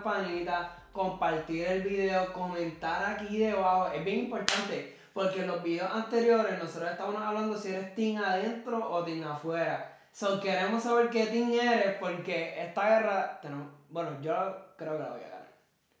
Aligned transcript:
campanita, 0.00 0.72
compartir 0.92 1.66
el 1.66 1.82
video, 1.82 2.32
comentar 2.32 3.12
aquí 3.12 3.38
debajo. 3.38 3.92
Es 3.92 4.04
bien 4.04 4.20
importante 4.20 4.98
porque 5.12 5.40
en 5.40 5.48
los 5.48 5.62
videos 5.62 5.90
anteriores 5.92 6.58
nosotros 6.58 6.90
estábamos 6.90 7.22
hablando 7.22 7.58
si 7.58 7.68
eres 7.68 7.94
team 7.94 8.22
adentro 8.22 8.90
o 8.90 9.04
team 9.04 9.26
afuera. 9.26 9.98
So, 10.12 10.40
queremos 10.40 10.82
saber 10.82 11.10
qué 11.10 11.26
team 11.26 11.52
eres 11.52 11.96
porque 11.98 12.62
esta 12.62 12.88
guerra, 12.88 13.38
tenemos, 13.40 13.68
bueno, 13.90 14.10
yo 14.22 14.32
creo 14.76 14.94
que 14.96 15.02
la 15.02 15.10
voy 15.10 15.20
a 15.20 15.28
ganar. 15.28 15.48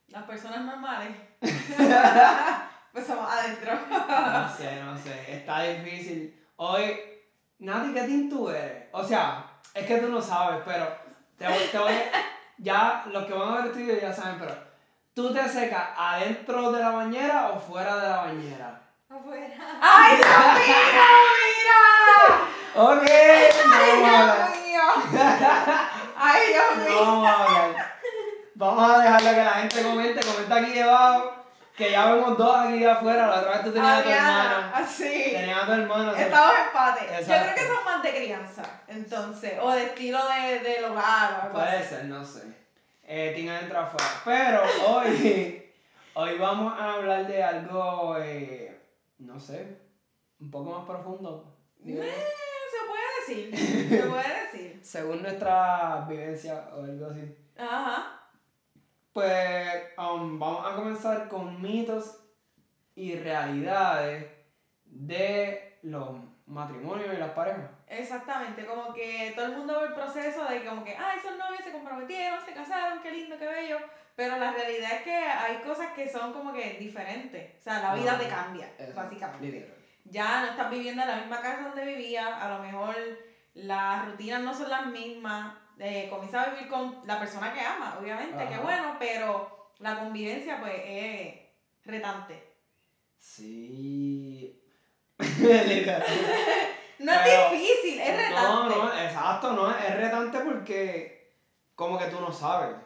Las 0.08 0.24
personas 0.24 0.64
normales. 0.64 1.10
pues 2.92 3.06
somos 3.06 3.30
adentro. 3.30 3.72
No 3.88 4.56
sé, 4.56 4.82
no 4.82 4.96
sé, 4.96 5.36
está 5.36 5.62
difícil. 5.62 6.42
Hoy, 6.56 6.98
Nati, 7.58 7.92
¿qué 7.92 8.02
team 8.02 8.28
tú 8.28 8.48
eres? 8.48 8.88
O 8.92 9.04
sea, 9.04 9.44
es 9.74 9.86
que 9.86 9.98
tú 9.98 10.08
no 10.08 10.20
sabes, 10.20 10.62
pero 10.64 10.88
te 11.36 11.46
voy, 11.46 11.64
te 11.70 11.78
voy 11.78 11.92
ya 12.62 13.04
los 13.10 13.24
que 13.26 13.32
van 13.32 13.48
a 13.52 13.56
ver 13.56 13.66
este 13.66 13.82
video 13.82 14.00
ya 14.00 14.12
saben, 14.12 14.38
pero 14.38 14.54
¿tú 15.14 15.32
te 15.32 15.48
secas 15.48 15.88
adentro 15.96 16.70
de 16.72 16.80
la 16.80 16.90
bañera 16.90 17.48
o 17.52 17.58
fuera 17.58 17.96
de 17.96 18.08
la 18.08 18.16
bañera? 18.18 18.80
Afuera. 19.08 19.54
¡Ay, 19.80 20.16
Dios 20.16 20.28
mío! 20.28 20.76
Ok, 22.72 23.02
¡Mira! 23.02 23.50
no 23.66 24.00
vamos 24.00 24.14
a 24.14 24.20
hablar. 24.20 24.48
¡Ay, 24.52 24.62
Dios 24.70 24.96
mío! 25.10 25.20
¡Ay, 26.16 26.40
Dios 26.48 26.64
No 26.76 26.84
mío! 26.84 27.00
vamos 27.00 27.26
a 27.26 27.34
hablar. 27.44 27.94
Vamos 28.54 28.90
a 28.90 28.98
dejarlo 29.02 29.30
que 29.30 29.44
la 29.44 29.50
gente 29.52 29.82
comente, 29.82 30.20
comenta 30.24 30.56
aquí 30.56 30.70
debajo. 30.72 31.32
Que 31.80 31.92
ya 31.92 32.12
vemos 32.12 32.36
dos 32.36 32.56
aquí 32.56 32.78
de 32.80 32.90
afuera. 32.90 33.26
La 33.26 33.40
otra 33.40 33.52
vez 33.52 33.64
tú 33.64 33.72
tenías 33.72 34.00
a 34.00 34.02
tu 34.02 34.10
hermano. 34.10 34.70
así. 34.74 35.30
Tenías 35.32 35.62
a 35.62 35.66
tu 35.66 35.72
hermano. 35.72 36.14
Estamos 36.14 36.52
en 36.52 36.66
empate. 36.66 37.06
Yo 37.20 37.24
creo 37.24 37.54
que 37.54 37.66
son 37.66 37.84
más 37.86 38.02
de 38.02 38.10
crianza, 38.10 38.82
entonces, 38.86 39.52
o 39.62 39.72
de 39.72 39.84
estilo 39.84 40.18
de, 40.28 40.58
del 40.60 40.84
hogar 40.84 41.48
o 41.48 41.52
Puede 41.54 41.82
ser, 41.82 42.04
no 42.04 42.22
sé. 42.22 42.42
Eh, 43.02 43.32
tiene 43.34 43.52
adentro 43.56 43.78
afuera. 43.80 44.10
Pero 44.26 44.62
hoy, 44.88 45.72
hoy 46.14 46.36
vamos 46.36 46.78
a 46.78 46.92
hablar 46.92 47.26
de 47.26 47.42
algo, 47.42 48.18
eh, 48.18 48.78
no 49.16 49.40
sé, 49.40 49.78
un 50.38 50.50
poco 50.50 50.78
más 50.78 50.86
profundo. 50.86 51.56
digo. 51.78 52.02
Eh, 52.02 52.12
se 52.70 53.34
puede 53.34 53.48
decir, 53.54 53.88
se 53.88 54.06
puede 54.06 54.42
decir. 54.44 54.80
Según 54.84 55.22
nuestra 55.22 56.04
vivencia 56.06 56.62
o 56.74 56.84
algo 56.84 57.06
así. 57.06 57.34
Ajá. 57.56 58.19
Pues 59.12 59.82
um, 59.98 60.38
vamos 60.38 60.66
a 60.66 60.76
comenzar 60.76 61.28
con 61.28 61.60
mitos 61.60 62.18
y 62.94 63.16
realidades 63.16 64.26
de 64.84 65.78
los 65.82 66.10
matrimonios 66.46 67.14
y 67.14 67.16
las 67.16 67.30
parejas. 67.30 67.70
Exactamente, 67.88 68.66
como 68.66 68.92
que 68.92 69.32
todo 69.34 69.46
el 69.46 69.56
mundo 69.56 69.80
ve 69.80 69.86
el 69.88 69.94
proceso 69.94 70.44
de 70.44 70.64
como 70.64 70.84
que, 70.84 70.96
ah, 70.96 71.14
esos 71.18 71.36
novios 71.36 71.64
se 71.64 71.72
comprometieron, 71.72 72.44
se 72.44 72.52
casaron, 72.52 73.02
qué 73.02 73.10
lindo, 73.10 73.36
qué 73.36 73.46
bello, 73.46 73.78
pero 74.14 74.36
la 74.36 74.52
realidad 74.52 74.92
es 74.92 75.02
que 75.02 75.16
hay 75.16 75.56
cosas 75.62 75.88
que 75.94 76.08
son 76.08 76.32
como 76.32 76.52
que 76.52 76.76
diferentes, 76.78 77.58
o 77.58 77.62
sea, 77.62 77.80
la 77.80 77.94
vida 77.94 78.18
te 78.18 78.28
cambia, 78.28 78.70
Eso, 78.78 78.94
básicamente. 78.94 79.46
literal. 79.46 79.76
Ya 80.04 80.42
no 80.42 80.50
estás 80.50 80.70
viviendo 80.70 81.02
en 81.02 81.08
la 81.08 81.16
misma 81.16 81.40
casa 81.40 81.68
donde 81.68 81.84
vivías, 81.84 82.30
a 82.30 82.48
lo 82.48 82.62
mejor 82.62 82.94
las 83.54 84.06
rutinas 84.06 84.42
no 84.42 84.54
son 84.54 84.70
las 84.70 84.86
mismas, 84.86 85.54
eh, 85.80 86.08
comienzas 86.10 86.46
a 86.46 86.50
vivir 86.50 86.68
con 86.68 87.00
la 87.06 87.18
persona 87.18 87.52
que 87.54 87.60
amas, 87.60 87.96
obviamente, 88.00 88.36
qué 88.46 88.54
Ajá. 88.54 88.62
bueno, 88.62 88.96
pero 88.98 89.70
la 89.78 89.98
convivencia 89.98 90.60
pues 90.60 90.74
es 90.84 91.34
retante. 91.84 92.52
Sí. 93.18 94.62
literal. 95.18 96.04
No 97.00 97.12
Pero- 97.24 97.46
es 97.46 97.52
difícil, 97.52 97.98
es 97.98 98.14
retante. 98.14 98.42
No, 98.76 98.84
no, 98.84 98.92
exacto, 98.92 99.52
no, 99.54 99.70
es 99.70 99.96
retante 99.96 100.38
porque 100.40 101.32
como 101.74 101.98
que 101.98 102.04
tú 102.08 102.20
no 102.20 102.30
sabes, 102.30 102.76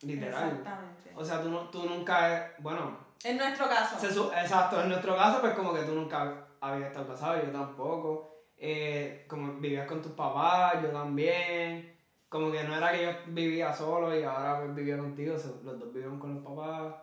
literal. 0.00 0.48
Exactamente. 0.48 1.12
O 1.14 1.22
sea, 1.22 1.42
tú, 1.42 1.50
no, 1.50 1.68
tú 1.68 1.84
nunca, 1.84 2.54
bueno, 2.60 2.96
En 3.22 3.36
nuestro 3.36 3.68
caso. 3.68 3.98
se 4.00 4.08
exacto, 4.40 4.80
en 4.80 4.88
nuestro 4.88 5.14
caso 5.14 5.42
pues 5.42 5.52
como 5.52 5.74
que 5.74 5.82
tú 5.82 5.92
nunca 5.94 6.46
habías 6.62 6.88
estado 6.88 7.08
casado, 7.08 7.44
yo 7.44 7.50
tampoco. 7.50 8.46
Eh, 8.56 9.26
como 9.28 9.52
vivías 9.60 9.86
con 9.86 10.00
tus 10.00 10.12
papás, 10.12 10.82
yo 10.82 10.88
también. 10.88 11.97
Como 12.28 12.52
que 12.52 12.62
no 12.64 12.76
era 12.76 12.92
que 12.92 13.02
yo 13.04 13.10
vivía 13.28 13.72
solo 13.72 14.18
y 14.18 14.22
ahora 14.22 14.58
pues 14.60 14.74
vivía 14.74 14.98
contigo, 14.98 15.38
so- 15.38 15.60
los 15.64 15.78
dos 15.78 15.92
vivimos 15.92 16.20
con 16.20 16.34
los 16.34 16.44
papás. 16.44 16.94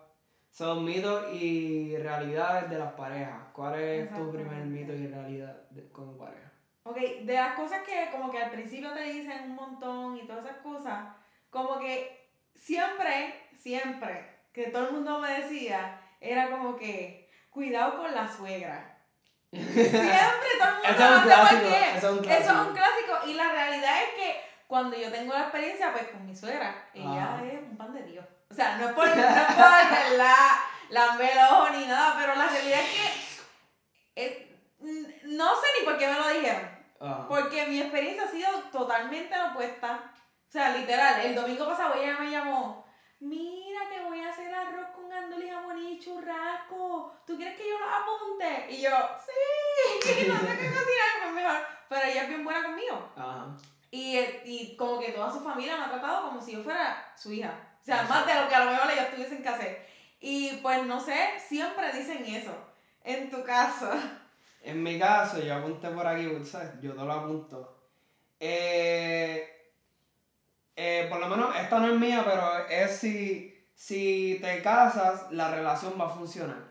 Son 0.50 0.84
mitos 0.84 1.32
y 1.34 1.96
realidades 1.98 2.70
de 2.70 2.78
las 2.78 2.92
parejas. 2.94 3.48
¿Cuál 3.52 3.78
es 3.80 4.14
tu 4.14 4.30
primer 4.30 4.64
mito 4.64 4.92
y 4.92 5.06
realidad 5.08 5.54
de, 5.70 5.88
con 5.90 6.16
pareja? 6.16 6.50
Ok, 6.84 6.96
de 6.96 7.34
las 7.34 7.54
cosas 7.54 7.80
que 7.82 8.08
como 8.12 8.30
que 8.30 8.38
al 8.38 8.50
principio 8.50 8.92
te 8.92 9.02
dicen 9.02 9.42
un 9.50 9.54
montón 9.56 10.16
y 10.16 10.26
todas 10.26 10.44
esas 10.44 10.58
cosas, 10.58 11.08
como 11.50 11.78
que 11.80 12.30
siempre, 12.54 13.34
siempre, 13.58 14.24
que 14.52 14.68
todo 14.68 14.86
el 14.88 14.94
mundo 14.94 15.18
me 15.18 15.40
decía, 15.42 16.00
era 16.20 16.50
como 16.50 16.76
que, 16.76 17.28
cuidado 17.50 17.98
con 17.98 18.14
la 18.14 18.28
suegra. 18.28 18.92
Siempre 19.52 20.48
todo 20.58 20.68
el 20.68 20.74
mundo 20.74 20.88
Eso 20.88 21.04
es 21.04 21.16
un 21.16 21.22
clásico, 21.24 21.66
eso 21.96 21.96
es 21.96 22.04
un 22.04 22.24
Eso 22.24 22.30
es 22.30 22.44
clásico. 22.46 22.68
un 22.68 22.74
clásico. 22.74 23.12
Y 23.28 23.34
la 23.34 23.52
realidad 23.52 23.96
es 24.02 24.10
que 24.14 24.40
cuando 24.66 24.96
yo 24.96 25.10
tengo 25.10 25.32
la 25.32 25.42
experiencia, 25.42 25.92
pues 25.92 26.08
con 26.08 26.26
mi 26.26 26.34
suegra, 26.34 26.88
ella 26.92 27.34
Ajá. 27.34 27.44
es 27.44 27.62
un 27.62 27.76
pan 27.76 27.92
de 27.94 28.02
Dios. 28.02 28.24
O 28.50 28.54
sea, 28.54 28.76
no 28.76 28.88
es 28.88 28.94
por, 28.94 29.06
no 29.16 29.22
es 29.22 29.54
por 29.54 30.16
la, 30.16 30.60
la 30.90 31.50
ojo 31.52 31.70
ni 31.70 31.86
nada, 31.86 32.16
pero 32.18 32.34
la 32.34 32.46
realidad 32.46 32.80
es 32.80 32.90
que 32.90 33.26
eh, 34.16 34.56
no 35.24 35.54
sé 35.54 35.66
ni 35.78 35.84
por 35.84 35.98
qué 35.98 36.08
me 36.08 36.18
lo 36.18 36.28
dijeron. 36.28 36.76
Ajá. 37.00 37.28
Porque 37.28 37.66
mi 37.66 37.80
experiencia 37.80 38.24
ha 38.24 38.30
sido 38.30 38.50
totalmente 38.72 39.36
la 39.36 39.52
opuesta. 39.52 40.12
O 40.48 40.50
sea, 40.50 40.76
literal, 40.76 41.20
el 41.20 41.34
domingo 41.34 41.66
pasado 41.66 41.94
ella 41.94 42.16
me 42.18 42.30
llamó. 42.30 42.86
Mira 43.20 43.80
que 43.90 44.02
voy 44.02 44.20
a 44.20 44.30
hacer 44.30 44.54
arroz 44.54 44.88
con 44.94 45.08
gandules, 45.08 45.50
jamón 45.50 45.78
y 45.78 45.98
churrasco. 45.98 47.14
¿Tú 47.26 47.36
quieres 47.36 47.56
que 47.56 47.68
yo 47.68 47.78
lo 47.78 47.88
apunte? 47.88 48.66
Y 48.70 48.80
yo, 48.82 48.90
sí, 49.24 50.28
no 50.28 50.38
sé 50.38 50.58
qué 50.58 50.68
cocinar, 50.68 51.08
pues 51.22 51.32
mejor. 51.34 51.56
Pero 51.88 52.02
ella 52.06 52.22
es 52.22 52.28
bien 52.28 52.44
buena 52.44 52.62
conmigo. 52.62 53.12
Ajá. 53.16 53.46
Y, 53.90 54.18
y 54.44 54.76
como 54.76 54.98
que 55.00 55.12
toda 55.12 55.30
su 55.32 55.40
familia 55.40 55.76
me 55.76 55.84
ha 55.84 55.90
tratado 55.90 56.28
como 56.28 56.40
si 56.40 56.52
yo 56.52 56.62
fuera 56.62 57.12
su 57.16 57.32
hija. 57.32 57.54
O 57.80 57.84
sea, 57.84 58.02
Exacto. 58.02 58.14
más 58.14 58.26
de 58.26 58.42
lo 58.42 58.48
que 58.48 58.54
a 58.54 58.64
lo 58.64 58.70
mejor 58.72 58.90
ellos 58.90 59.10
tuviesen 59.10 59.42
que 59.42 59.48
hacer. 59.48 59.86
Y 60.20 60.56
pues 60.62 60.84
no 60.84 61.00
sé, 61.00 61.16
siempre 61.46 61.92
dicen 61.92 62.24
eso. 62.26 62.52
En 63.04 63.30
tu 63.30 63.42
caso. 63.44 63.90
En 64.62 64.82
mi 64.82 64.98
caso, 64.98 65.40
yo 65.40 65.54
apunté 65.54 65.88
por 65.90 66.04
aquí, 66.06 66.28
¿sabes? 66.44 66.70
Yo 66.82 66.92
no 66.94 67.04
lo 67.04 67.12
apunto. 67.12 67.78
Eh, 68.40 69.70
eh, 70.74 71.06
por 71.08 71.20
lo 71.20 71.28
menos, 71.28 71.54
esta 71.56 71.78
no 71.78 71.86
es 71.92 71.98
mía, 72.00 72.22
pero 72.24 72.66
es 72.68 72.98
si, 72.98 73.66
si 73.74 74.38
te 74.42 74.60
casas, 74.62 75.30
la 75.30 75.50
relación 75.50 75.94
va 76.00 76.06
a 76.06 76.10
funcionar. 76.10 76.64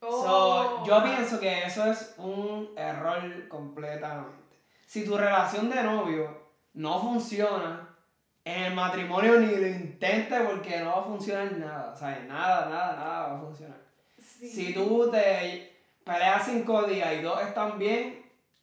So, 0.00 0.08
Oh. 0.08 0.84
yo 0.86 1.02
pienso 1.02 1.38
que 1.40 1.64
eso 1.64 1.84
es 1.90 2.14
un 2.16 2.72
error 2.76 3.48
completamente. 3.48 4.49
Si 4.90 5.04
tu 5.04 5.16
relación 5.16 5.70
de 5.70 5.84
novio 5.84 6.36
no 6.74 7.00
funciona, 7.00 7.96
en 8.44 8.64
el 8.64 8.74
matrimonio 8.74 9.38
ni 9.38 9.54
lo 9.54 9.68
intentes 9.68 10.42
porque 10.42 10.80
no 10.80 10.86
va 10.90 11.00
a 11.02 11.04
funcionar 11.04 11.52
nada. 11.52 11.96
¿sabes? 11.96 12.24
Nada, 12.26 12.68
nada, 12.68 12.96
nada 12.96 13.28
va 13.28 13.36
a 13.36 13.40
funcionar. 13.40 13.78
Sí. 14.18 14.48
Si 14.48 14.74
tú 14.74 15.08
te 15.08 15.76
peleas 16.02 16.44
cinco 16.44 16.82
días 16.82 17.08
y 17.14 17.22
dos 17.22 17.40
están 17.40 17.78
bien, 17.78 18.20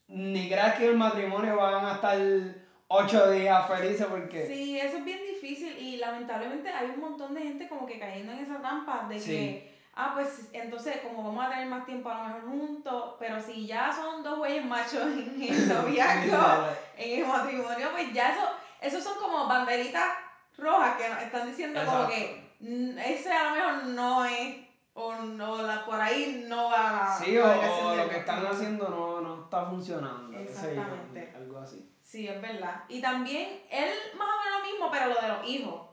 ni 0.10 0.50
creas 0.50 0.76
que 0.76 0.90
el 0.90 0.98
matrimonio 0.98 1.56
van 1.56 1.86
a 1.86 1.94
estar 1.94 2.18
ocho 2.90 3.32
días 3.32 3.66
felices 3.66 4.08
porque... 4.08 4.48
Sí, 4.48 4.78
eso 4.78 4.98
es 4.98 5.06
bien 5.06 5.22
difícil 5.34 5.78
y 5.80 5.96
lamentablemente 5.96 6.68
hay 6.68 6.90
un 6.90 7.00
montón 7.00 7.36
de 7.36 7.42
gente 7.44 7.70
como 7.70 7.86
que 7.86 8.00
cayendo 8.00 8.34
en 8.34 8.40
esa 8.40 8.60
trampa 8.60 9.08
de 9.08 9.18
Sí. 9.18 9.32
que, 9.32 9.67
ah, 9.98 10.12
pues 10.14 10.50
entonces 10.54 11.02
como 11.02 11.24
vamos 11.24 11.46
a 11.46 11.50
tener 11.50 11.68
más 11.68 11.86
tiempo 11.86 12.10
a 12.10 12.14
lo 12.14 12.24
mejor 12.28 12.42
juntos, 12.50 13.16
pero 13.20 13.42
si 13.42 13.66
ya 13.66 13.92
son 13.92 14.24
dos 14.24 14.38
güeyes 14.38 14.64
machos 14.64 15.02
en 15.02 15.42
el 15.42 15.68
noviazgo, 15.74 16.68
en 16.96 17.20
el 17.20 17.28
matrimonio, 17.28 17.90
pues 17.92 18.14
ya 18.14 18.30
eso, 18.34 18.48
esos 18.80 19.04
son 19.04 19.18
como 19.20 19.48
banderitas 19.48 20.08
rojas 20.58 20.98
que 20.98 21.10
nos 21.10 21.22
están 21.22 21.48
diciendo 21.48 21.80
como 21.84 22.04
Exacto. 22.04 22.16
que 22.16 22.54
mm, 22.60 23.00
ese 23.00 23.32
a 23.32 23.44
lo 23.44 23.56
mejor 23.56 23.84
no 23.86 24.26
es, 24.26 24.58
o 24.94 25.16
no, 25.16 25.62
la, 25.64 25.84
por 25.86 26.00
ahí 26.00 26.46
no 26.48 26.70
va 26.70 26.92
la 26.92 27.18
Sí, 27.18 27.38
o, 27.38 27.46
o 27.46 27.96
lo 27.96 28.10
que 28.10 28.18
están 28.18 28.46
haciendo 28.46 28.90
no, 28.90 29.22
no 29.22 29.44
está 29.44 29.66
funcionando. 29.66 30.38
Exactamente. 30.38 31.34
algo 31.36 31.60
así. 31.60 31.92
Sí, 32.02 32.28
es 32.28 32.42
verdad. 32.42 32.84
Y 32.88 33.02
también, 33.02 33.64
él 33.70 33.90
más 34.18 34.28
o 34.28 34.44
menos 34.44 34.60
lo 34.60 34.72
mismo, 34.72 34.92
pero 34.92 35.08
lo 35.08 35.22
de 35.22 35.28
los 35.28 35.48
hijos. 35.48 35.87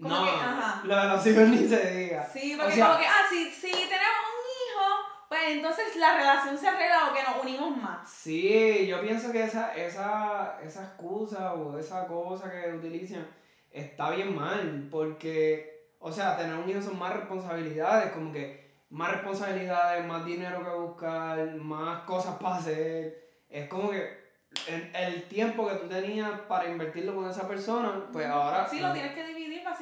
Como 0.00 0.08
no, 0.14 0.24
que, 0.24 0.30
ajá. 0.30 0.82
lo 0.84 0.96
de 0.96 1.08
los 1.08 1.26
hijos 1.26 1.48
ni 1.48 1.68
se 1.68 1.90
diga. 1.90 2.28
Sí, 2.30 2.54
O 2.54 2.58
porque 2.58 2.74
sea, 2.74 2.86
como 2.88 2.98
que, 2.98 3.06
ah, 3.06 3.24
si, 3.30 3.50
si 3.50 3.70
tenemos 3.70 4.26
un 4.28 4.46
hijo, 4.52 4.84
pues 5.28 5.40
entonces 5.48 5.96
la 5.96 6.16
relación 6.18 6.58
se 6.58 6.68
arregla 6.68 7.08
o 7.10 7.14
que 7.14 7.22
nos 7.22 7.42
unimos 7.42 7.76
más. 7.82 8.08
Sí, 8.08 8.86
yo 8.86 9.00
pienso 9.00 9.32
que 9.32 9.44
esa, 9.44 9.74
esa, 9.74 10.58
esa 10.62 10.82
excusa 10.84 11.54
o 11.54 11.78
esa 11.78 12.06
cosa 12.06 12.50
que 12.50 12.74
utilizan 12.74 13.26
está 13.70 14.10
bien 14.10 14.34
mal, 14.34 14.88
porque, 14.90 15.94
o 15.98 16.12
sea, 16.12 16.36
tener 16.36 16.54
un 16.54 16.68
hijo 16.68 16.82
son 16.82 16.98
más 16.98 17.14
responsabilidades, 17.14 18.12
como 18.12 18.32
que 18.32 18.66
más 18.90 19.12
responsabilidades, 19.12 20.06
más 20.06 20.24
dinero 20.24 20.62
que 20.62 20.70
buscar, 20.70 21.54
más 21.56 22.02
cosas 22.04 22.36
para 22.36 22.56
hacer. 22.56 23.42
Es 23.48 23.68
como 23.68 23.90
que 23.90 24.26
el, 24.68 24.94
el 24.94 25.28
tiempo 25.28 25.68
que 25.68 25.74
tú 25.74 25.88
tenías 25.88 26.30
para 26.48 26.68
invertirlo 26.68 27.14
con 27.14 27.28
esa 27.28 27.46
persona, 27.46 28.06
pues 28.12 28.26
ahora... 28.26 28.66
Sí, 28.68 28.80
lo 28.80 28.92
tienes 28.92 29.12
que 29.12 29.24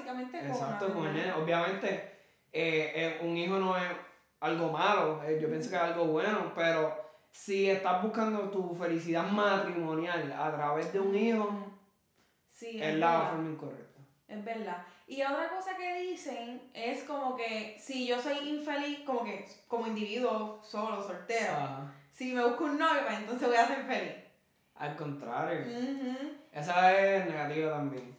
básicamente 0.04 0.38
con 0.38 0.46
Exacto, 0.48 0.88
la 0.88 0.94
con 0.94 1.06
el 1.06 1.14
nena. 1.14 1.26
nene. 1.34 1.42
Obviamente, 1.42 1.88
eh, 2.52 2.92
eh, 2.94 3.18
un 3.22 3.36
hijo 3.36 3.58
no 3.58 3.76
es 3.76 3.84
algo 4.40 4.70
malo, 4.70 5.22
eh, 5.24 5.38
yo 5.40 5.48
pienso 5.48 5.70
que 5.70 5.76
es 5.76 5.82
algo 5.82 6.06
bueno, 6.06 6.52
pero 6.54 7.02
si 7.30 7.70
estás 7.70 8.02
buscando 8.02 8.50
tu 8.50 8.74
felicidad 8.74 9.24
matrimonial 9.24 10.32
a 10.32 10.52
través 10.54 10.92
de 10.92 11.00
un 11.00 11.14
hijo, 11.14 11.70
Sí, 12.52 12.80
es 12.80 12.88
es 12.88 12.94
la 12.96 13.30
forma 13.30 13.50
incorrecta. 13.50 14.00
Es 14.28 14.44
verdad. 14.44 14.84
Y 15.06 15.22
otra 15.22 15.48
cosa 15.48 15.76
que 15.76 16.00
dicen 16.00 16.70
es 16.72 17.02
como 17.04 17.36
que 17.36 17.76
si 17.78 18.06
yo 18.06 18.20
soy 18.20 18.48
infeliz, 18.48 19.00
como 19.00 19.24
que 19.24 19.44
como 19.66 19.86
individuo 19.86 20.60
solo, 20.62 21.02
soltero, 21.02 21.52
Ajá. 21.52 21.92
si 22.12 22.32
me 22.32 22.44
busco 22.44 22.64
un 22.64 22.78
novio, 22.78 23.02
pues 23.06 23.18
entonces 23.18 23.48
voy 23.48 23.56
a 23.56 23.66
ser 23.66 23.84
feliz. 23.84 24.14
Al 24.76 24.96
contrario. 24.96 25.66
Ujú. 25.66 26.16
Esa 26.52 26.98
es 27.00 27.26
negativa 27.26 27.72
también. 27.72 28.16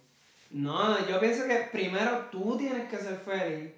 No, 0.51 1.05
yo 1.07 1.19
pienso 1.19 1.47
que 1.47 1.55
primero 1.71 2.27
tú 2.31 2.57
tienes 2.57 2.89
que 2.89 2.97
ser 2.97 3.17
feliz. 3.17 3.73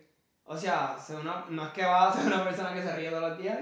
O 0.45 0.57
sea, 0.57 0.97
ser 0.97 1.17
una, 1.17 1.45
no 1.49 1.65
es 1.65 1.69
que 1.71 1.83
vas 1.83 2.15
a 2.15 2.21
ser 2.21 2.33
una 2.33 2.43
persona 2.43 2.73
que 2.73 2.81
se 2.81 2.95
ríe 2.95 3.09
todos 3.09 3.29
los 3.29 3.37
días, 3.37 3.57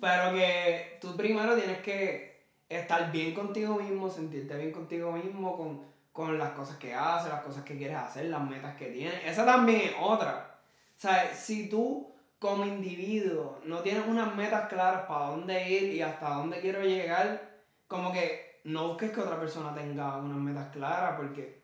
pero 0.00 0.32
que 0.32 0.98
tú 1.00 1.16
primero 1.16 1.54
tienes 1.54 1.80
que 1.80 2.42
estar 2.68 3.12
bien 3.12 3.34
contigo 3.34 3.76
mismo, 3.76 4.08
sentirte 4.08 4.56
bien 4.56 4.72
contigo 4.72 5.12
mismo 5.12 5.56
con, 5.56 5.82
con 6.12 6.38
las 6.38 6.52
cosas 6.52 6.76
que 6.76 6.94
haces, 6.94 7.30
las 7.30 7.42
cosas 7.42 7.64
que 7.64 7.76
quieres 7.76 7.96
hacer, 7.96 8.26
las 8.26 8.42
metas 8.42 8.76
que 8.76 8.86
tienes. 8.86 9.24
Esa 9.24 9.44
también 9.44 9.80
es 9.82 9.94
otra. 10.00 10.58
O 10.96 11.00
sea, 11.00 11.34
si 11.34 11.68
tú 11.68 12.14
como 12.38 12.66
individuo 12.66 13.58
no 13.64 13.80
tienes 13.80 14.06
unas 14.06 14.34
metas 14.34 14.68
claras 14.68 15.06
para 15.06 15.26
dónde 15.26 15.68
ir 15.68 15.94
y 15.94 16.02
hasta 16.02 16.30
dónde 16.30 16.60
quiero 16.60 16.82
llegar, 16.82 17.58
como 17.88 18.12
que 18.12 18.60
no 18.64 18.88
busques 18.88 19.10
que 19.12 19.20
otra 19.20 19.38
persona 19.38 19.74
tenga 19.74 20.16
unas 20.16 20.38
metas 20.38 20.68
claras 20.70 21.16
porque 21.16 21.63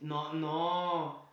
no, 0.00 0.32
no, 0.32 1.28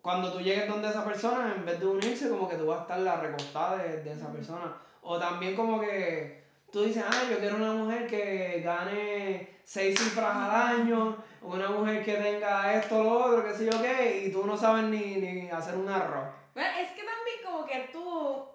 cuando 0.00 0.32
tú 0.32 0.40
llegues 0.40 0.68
donde 0.68 0.88
esa 0.88 1.04
persona, 1.04 1.54
en 1.56 1.64
vez 1.64 1.80
de 1.80 1.86
unirse, 1.86 2.28
como 2.28 2.48
que 2.48 2.56
tú 2.56 2.66
vas 2.66 2.80
a 2.80 2.82
estar 2.82 2.98
la 3.00 3.16
recostada 3.16 3.78
de, 3.78 4.02
de 4.02 4.12
esa 4.12 4.30
persona. 4.30 4.76
O 5.00 5.18
también 5.18 5.56
como 5.56 5.80
que 5.80 6.44
tú 6.70 6.82
dices, 6.82 7.04
ah, 7.06 7.22
yo 7.30 7.38
quiero 7.38 7.56
una 7.56 7.72
mujer 7.72 8.06
que 8.06 8.60
gane 8.64 9.60
seis 9.64 9.98
cifras 9.98 10.36
al 10.36 10.80
año, 10.80 11.16
una 11.40 11.70
mujer 11.70 12.04
que 12.04 12.14
tenga 12.14 12.74
esto, 12.74 13.02
lo 13.02 13.24
otro, 13.26 13.44
qué 13.44 13.54
sé 13.54 13.64
yo 13.64 13.80
qué, 13.80 14.24
y 14.26 14.32
tú 14.32 14.46
no 14.46 14.56
sabes 14.56 14.84
ni, 14.84 15.16
ni 15.16 15.50
hacer 15.50 15.76
un 15.76 15.88
arroz. 15.88 16.26
Bueno, 16.52 16.70
es 16.78 16.90
que 16.90 17.02
también 17.02 17.36
como 17.44 17.64
que 17.64 17.88
tú 17.92 18.48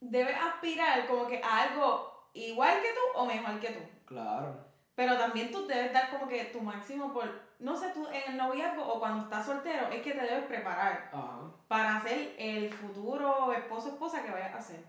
debes 0.00 0.36
aspirar 0.36 1.06
como 1.06 1.26
que 1.26 1.42
a 1.42 1.62
algo 1.62 2.28
igual 2.34 2.80
que 2.82 2.88
tú 2.88 3.18
o 3.18 3.26
mejor 3.26 3.60
que 3.60 3.68
tú. 3.68 3.80
Claro. 4.06 4.64
Pero 4.94 5.18
también 5.18 5.50
tú 5.50 5.66
debes 5.66 5.92
dar 5.92 6.10
como 6.10 6.28
que 6.28 6.44
tu 6.46 6.60
máximo 6.60 7.12
por, 7.12 7.45
no 7.58 7.76
sé, 7.76 7.90
tú 7.90 8.06
en 8.08 8.32
el 8.32 8.36
noviazgo 8.36 8.86
o 8.86 8.98
cuando 9.00 9.24
estás 9.24 9.46
soltero, 9.46 9.88
es 9.88 10.02
que 10.02 10.12
te 10.12 10.20
debes 10.20 10.44
preparar 10.46 11.10
Ajá. 11.12 11.40
para 11.68 12.00
ser 12.02 12.34
el 12.38 12.72
futuro 12.72 13.52
esposo 13.52 13.88
esposa 13.90 14.22
que 14.22 14.30
vayas 14.30 14.54
a 14.54 14.60
ser. 14.60 14.84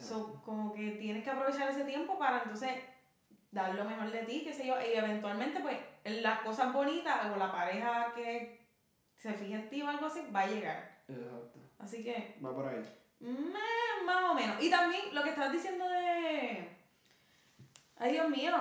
So, 0.00 0.42
como 0.44 0.72
que 0.74 0.92
tienes 0.92 1.22
que 1.22 1.30
aprovechar 1.30 1.70
ese 1.70 1.84
tiempo 1.84 2.18
para 2.18 2.42
entonces 2.42 2.72
dar 3.52 3.72
lo 3.74 3.84
mejor 3.84 4.10
de 4.10 4.24
ti, 4.24 4.42
qué 4.44 4.52
sé 4.52 4.66
yo, 4.66 4.74
y 4.80 4.94
eventualmente 4.94 5.60
pues 5.60 5.78
las 6.22 6.40
cosas 6.40 6.72
bonitas 6.72 7.26
o 7.32 7.36
la 7.36 7.52
pareja 7.52 8.12
que 8.14 8.66
se 9.14 9.32
fije 9.32 9.54
en 9.54 9.68
ti 9.70 9.82
o 9.82 9.88
algo 9.88 10.06
así 10.06 10.22
va 10.34 10.40
a 10.40 10.46
llegar. 10.48 10.98
Exacto. 11.08 11.60
Así 11.78 12.02
que, 12.02 12.36
Va 12.44 12.54
por 12.54 12.66
ahí. 12.66 12.82
meh, 13.20 14.04
más 14.04 14.30
o 14.30 14.34
menos. 14.34 14.60
Y 14.60 14.70
también 14.70 15.14
lo 15.14 15.22
que 15.22 15.30
estabas 15.30 15.52
diciendo 15.52 15.88
de... 15.88 16.68
Ay, 17.98 18.12
Dios 18.12 18.28
mío. 18.28 18.52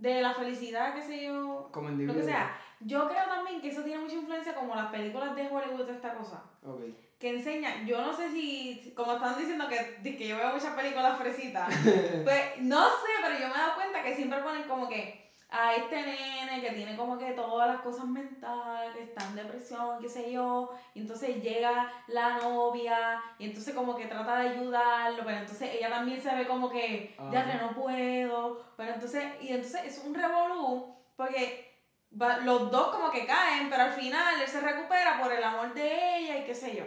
De 0.00 0.20
la 0.22 0.34
felicidad, 0.34 0.94
qué 0.94 1.02
sé 1.02 1.24
yo, 1.24 1.68
Como 1.72 1.88
lo 1.88 1.92
individuo. 1.94 2.16
que 2.16 2.24
sea. 2.24 2.56
Yo 2.80 3.08
creo 3.08 3.24
también 3.26 3.60
que 3.60 3.68
eso 3.70 3.82
tiene 3.82 4.00
mucha 4.00 4.14
influencia 4.14 4.54
como 4.54 4.74
las 4.74 4.86
películas 4.90 5.34
de 5.34 5.48
Hollywood, 5.48 5.80
toda 5.80 5.94
esta 5.94 6.14
cosa. 6.14 6.42
Ok. 6.64 6.82
que 7.18 7.30
enseña, 7.30 7.82
yo 7.84 8.00
no 8.00 8.12
sé 8.12 8.30
si, 8.30 8.92
como 8.94 9.14
están 9.14 9.36
diciendo 9.36 9.66
que, 9.68 10.16
que 10.16 10.28
yo 10.28 10.36
veo 10.36 10.52
muchas 10.54 10.74
películas 10.74 11.18
fresitas, 11.18 11.66
pues 12.24 12.40
no 12.60 12.84
sé, 12.84 13.10
pero 13.20 13.34
yo 13.40 13.48
me 13.48 13.54
he 13.54 13.58
dado 13.58 13.74
cuenta 13.74 14.02
que 14.04 14.14
siempre 14.14 14.40
ponen 14.40 14.62
como 14.68 14.88
que 14.88 15.27
a 15.50 15.74
este 15.74 15.96
nene 16.02 16.60
que 16.60 16.72
tiene 16.72 16.94
como 16.96 17.16
que 17.16 17.32
todas 17.32 17.68
las 17.68 17.80
cosas 17.80 18.04
mentales, 18.04 18.94
que 18.94 19.02
está 19.04 19.24
en 19.24 19.34
depresión, 19.36 19.98
qué 20.00 20.08
sé 20.08 20.30
yo, 20.30 20.70
y 20.94 21.00
entonces 21.00 21.42
llega 21.42 21.90
la 22.08 22.36
novia, 22.36 23.20
y 23.38 23.46
entonces 23.46 23.74
como 23.74 23.96
que 23.96 24.06
trata 24.06 24.36
de 24.40 24.50
ayudarlo, 24.50 25.24
pero 25.24 25.38
entonces 25.38 25.70
ella 25.74 25.88
también 25.88 26.20
se 26.20 26.34
ve 26.34 26.46
como 26.46 26.68
que, 26.68 27.14
ya 27.32 27.46
que 27.46 27.54
no 27.54 27.72
puedo, 27.74 28.62
pero 28.76 28.92
entonces, 28.92 29.24
y 29.40 29.48
entonces 29.48 29.84
es 29.86 30.04
un 30.04 30.14
revolú, 30.14 30.94
porque 31.16 31.80
va- 32.20 32.38
los 32.38 32.70
dos 32.70 32.88
como 32.94 33.10
que 33.10 33.24
caen, 33.26 33.70
pero 33.70 33.84
al 33.84 33.92
final 33.92 34.40
él 34.40 34.46
se 34.48 34.60
recupera 34.60 35.18
por 35.20 35.32
el 35.32 35.42
amor 35.42 35.72
de 35.72 36.18
ella 36.18 36.36
y 36.38 36.44
qué 36.44 36.54
sé 36.54 36.76
yo. 36.76 36.84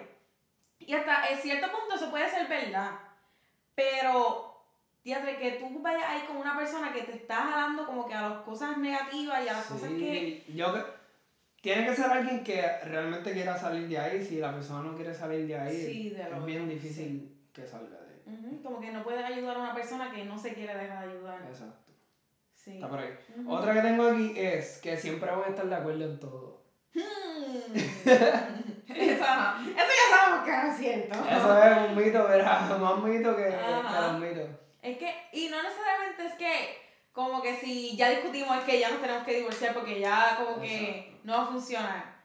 Y 0.77 0.93
hasta 0.93 1.27
en 1.29 1.37
cierto 1.39 1.71
punto 1.71 1.95
eso 1.95 2.09
puede 2.11 2.29
ser 2.29 2.47
verdad, 2.47 2.91
pero, 3.75 4.50
fíjate 5.03 5.38
que 5.38 5.51
tú 5.53 5.81
vayas 5.81 6.03
ahí 6.07 6.21
con 6.27 6.38
una 6.38 6.57
persona 6.57 6.92
que 6.94 7.01
te 7.03 7.13
está 7.13 7.36
jalando 7.38 7.86
como 7.86 8.07
que 8.07 8.13
a 8.13 8.30
las 8.30 8.42
cosas 8.42 8.77
negativas 8.77 9.44
y 9.45 9.50
a 9.50 9.53
las 9.53 9.65
cosas 9.65 9.89
que... 9.89 10.44
Sí, 10.45 10.53
yo 10.56 10.74
que- 10.74 11.01
tiene 11.62 11.86
que 11.86 11.95
ser 11.95 12.06
alguien 12.06 12.44
que 12.44 12.65
realmente 12.86 13.33
quiera 13.33 13.56
salir 13.56 13.88
de 13.88 13.98
ahí. 13.98 14.25
Si 14.25 14.39
la 14.39 14.51
persona 14.51 14.81
no 14.81 14.95
quiere 14.95 15.13
salir 15.13 15.45
de 15.45 15.57
ahí, 15.57 15.86
Sí, 15.86 16.09
de 16.09 16.24
es 16.24 16.45
bien 16.45 16.68
difícil 16.68 17.38
que 17.53 17.68
salga 17.68 17.98
de 18.01 18.13
ahí. 18.15 18.59
Como 18.63 18.80
que 18.81 18.92
no 18.92 19.03
puedes 19.03 19.24
ayudar 19.24 19.57
a 19.57 19.59
una 19.59 19.75
persona 19.75 20.12
que 20.12 20.25
no 20.25 20.38
se 20.39 20.53
quiere 20.56 20.75
dejar 20.75 21.07
ayudar. 21.07 21.39
Exacto. 21.48 21.92
Sí. 22.56 22.75
Está 22.75 22.89
por 22.89 23.00
ahí. 23.00 23.09
Otra 23.48 23.74
que 23.74 23.81
tengo 23.81 24.07
aquí 24.07 24.33
es 24.36 24.80
que 24.80 24.98
siempre 24.98 25.30
van 25.30 25.44
a 25.44 25.48
estar 25.48 25.68
de 25.68 25.75
acuerdo 25.75 26.03
en 26.03 26.19
todo. 26.19 26.62
Hmm. 26.94 27.75
eso, 27.75 29.24
ya 29.25 30.09
sabemos 30.09 30.45
que 30.45 30.51
no 30.51 30.71
es 30.71 30.77
cierto. 30.77 31.19
Eso 31.30 31.63
es 31.63 31.77
un 31.89 31.95
mito, 31.95 32.27
¿verdad? 32.27 32.80
Más 32.81 33.03
mito 33.03 33.36
que, 33.36 33.44
que 33.44 34.01
los 34.01 34.19
mitos. 34.19 34.50
Es 34.81 34.97
que, 34.97 35.29
y 35.33 35.47
no 35.50 35.61
necesariamente 35.61 36.25
es 36.25 36.33
que, 36.35 36.81
como 37.11 37.41
que 37.41 37.55
si 37.57 37.95
ya 37.95 38.09
discutimos 38.09 38.57
es 38.57 38.63
que 38.63 38.79
ya 38.79 38.89
nos 38.89 39.01
tenemos 39.01 39.23
que 39.23 39.35
divorciar 39.35 39.73
porque 39.73 40.00
ya 40.00 40.38
como 40.38 40.61
que 40.61 40.89
Exacto. 40.89 41.19
no 41.23 41.33
va 41.33 41.43
a 41.43 41.47
funcionar. 41.47 42.21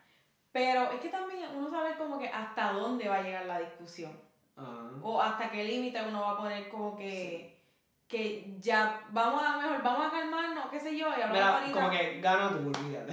Pero 0.52 0.90
es 0.92 1.00
que 1.00 1.08
también 1.08 1.50
uno 1.54 1.68
sabe 1.68 1.96
como 1.96 2.18
que 2.18 2.28
hasta 2.28 2.72
dónde 2.72 3.08
va 3.08 3.16
a 3.16 3.22
llegar 3.22 3.44
la 3.46 3.58
discusión. 3.58 4.18
Ajá. 4.56 4.90
O 5.02 5.20
hasta 5.20 5.50
qué 5.50 5.64
límite 5.64 6.02
uno 6.02 6.22
va 6.22 6.30
a 6.30 6.38
poner 6.38 6.68
como 6.70 6.96
que, 6.96 7.60
que 8.08 8.56
ya 8.58 9.04
vamos 9.10 9.42
a 9.42 9.58
mejor, 9.58 9.82
vamos 9.82 10.06
a 10.06 10.10
calmarnos, 10.10 10.70
qué 10.70 10.80
sé 10.80 10.96
yo, 10.96 11.08
y 11.08 11.30
Mira, 11.30 11.62
como 11.72 11.90
que 11.90 12.20
gana 12.20 12.48
tu 12.48 12.68
olvídate. 12.68 13.12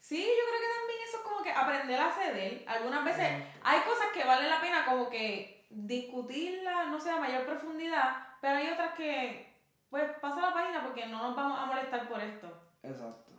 Sí, 0.00 0.18
yo 0.18 0.44
creo 0.48 0.60
que 0.60 0.78
también 0.78 0.98
eso 1.06 1.16
es 1.18 1.22
como 1.22 1.42
que 1.42 1.52
aprender 1.52 2.00
a 2.00 2.10
ceder. 2.10 2.64
Algunas 2.66 3.04
veces 3.04 3.44
hay 3.62 3.80
cosas 3.82 4.06
que 4.14 4.24
vale 4.24 4.48
la 4.48 4.60
pena 4.60 4.84
como 4.84 5.08
que 5.10 5.66
discutirlas, 5.70 6.88
no 6.88 7.00
sé, 7.00 7.10
a 7.10 7.20
mayor 7.20 7.44
profundidad, 7.46 8.31
pero 8.42 8.58
hay 8.58 8.68
otras 8.68 8.92
que, 8.94 9.54
pues, 9.88 10.02
pasa 10.20 10.40
la 10.42 10.52
página 10.52 10.82
porque 10.82 11.06
no 11.06 11.22
nos 11.22 11.36
vamos 11.36 11.58
a 11.58 11.64
molestar 11.66 12.08
por 12.08 12.20
esto. 12.20 12.48
Exacto. 12.82 13.30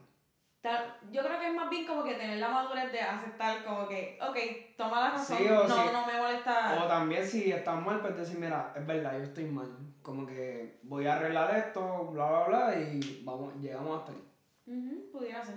Yo 1.12 1.22
creo 1.22 1.38
que 1.42 1.48
es 1.50 1.54
más 1.54 1.70
bien 1.70 1.86
como 1.86 2.06
que 2.06 2.14
tener 2.14 2.38
la 2.38 2.48
madurez 2.48 2.90
de 2.90 3.02
aceptar 3.02 3.66
como 3.66 3.86
que, 3.86 4.18
ok, 4.22 4.78
toma 4.78 5.02
la 5.02 5.10
razón, 5.12 5.38
Sí, 5.38 5.44
no, 5.50 5.68
sí. 5.68 5.90
no 5.92 6.06
me 6.08 6.18
molesta. 6.18 6.82
O 6.82 6.88
también 6.88 7.28
si 7.28 7.52
estás 7.52 7.82
mal, 7.86 8.00
pues 8.00 8.16
decir, 8.16 8.40
mira, 8.40 8.72
es 8.74 8.88
verdad, 8.88 9.18
yo 9.18 9.24
estoy 9.24 9.44
mal. 9.44 9.68
Como 10.02 10.26
que 10.26 10.80
voy 10.84 11.06
a 11.06 11.16
arreglar 11.18 11.54
esto, 11.58 12.06
bla, 12.14 12.26
bla, 12.30 12.48
bla, 12.48 12.80
y 12.80 13.22
vamos, 13.26 13.54
llegamos 13.56 14.00
hasta 14.00 14.14
ahí. 14.14 14.24
Ujú, 14.68 15.12
pudiera 15.12 15.44
ser. 15.44 15.56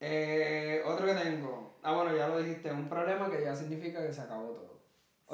Eh, 0.00 0.82
otro 0.86 1.04
que 1.04 1.14
tengo. 1.14 1.78
Ah, 1.82 1.92
bueno, 1.92 2.16
ya 2.16 2.26
lo 2.28 2.38
dijiste, 2.38 2.72
un 2.72 2.88
problema 2.88 3.30
que 3.30 3.42
ya 3.42 3.54
significa 3.54 4.00
que 4.06 4.12
se 4.12 4.22
acabó 4.22 4.52
todo. 4.52 4.73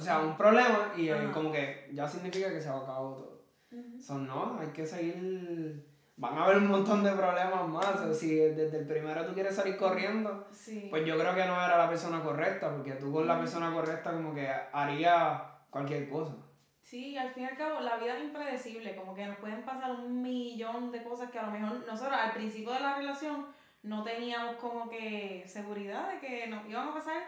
O 0.01 0.03
sea, 0.03 0.19
un 0.21 0.37
problema 0.37 0.93
y 0.97 1.09
eh, 1.09 1.13
Ajá. 1.15 1.31
como 1.33 1.53
que 1.53 1.89
ya 1.93 2.09
significa 2.09 2.49
que 2.51 2.61
se 2.61 2.69
acabó 2.69 3.15
todo. 3.15 3.43
Ujú. 3.73 4.01
Son 4.01 4.27
no, 4.27 4.59
hay 4.59 4.69
que 4.69 4.85
seguir. 4.87 5.87
Van 6.17 6.37
a 6.37 6.45
haber 6.45 6.59
un 6.59 6.69
montón 6.69 7.03
de 7.05 7.13
problemas 7.13 7.69
más. 7.69 8.01
O 8.01 8.13
si 8.15 8.35
desde 8.35 8.79
el 8.79 8.87
primero 8.87 9.25
tú 9.27 9.33
quieres 9.35 9.55
salir 9.55 9.77
corriendo, 9.77 10.47
Sí. 10.53 10.89
pues 10.91 11.05
yo 11.07 11.19
creo 11.19 11.35
que 11.35 11.45
no 11.47 11.55
era 11.65 11.79
la 11.79 11.89
persona 11.89 12.23
correcta, 12.23 12.71
porque 12.75 12.93
tú 12.93 13.13
con 13.13 13.27
la 13.27 13.39
persona 13.39 13.73
correcta 13.73 14.13
como 14.13 14.35
que 14.35 14.49
haría 14.73 15.43
cualquier 15.71 16.09
cosa. 16.11 16.35
Sí, 16.83 17.17
al 17.17 17.31
fin 17.33 17.45
y 17.45 17.47
al 17.47 17.57
cabo 17.57 17.81
la 17.81 17.97
vida 17.99 18.17
es 18.19 18.25
impredecible, 18.25 18.97
como 18.97 19.15
que 19.15 19.25
nos 19.27 19.37
pueden 19.37 19.63
pasar 19.65 19.93
un 19.93 20.21
millón 20.23 20.91
de 20.91 21.03
cosas 21.05 21.31
que 21.31 21.39
a 21.39 21.47
lo 21.47 21.53
mejor 21.53 21.87
nosotros 21.87 22.19
al 22.21 22.33
principio 22.33 22.73
de 22.73 22.81
la 22.81 22.97
relación 22.97 23.47
no 23.83 24.03
teníamos 24.03 24.57
como 24.57 24.89
que 24.91 25.45
seguridad 25.47 26.11
de 26.13 26.19
que 26.19 26.47
nos 26.49 26.69
iban 26.69 26.89
a 26.89 26.95
pasar. 26.95 27.23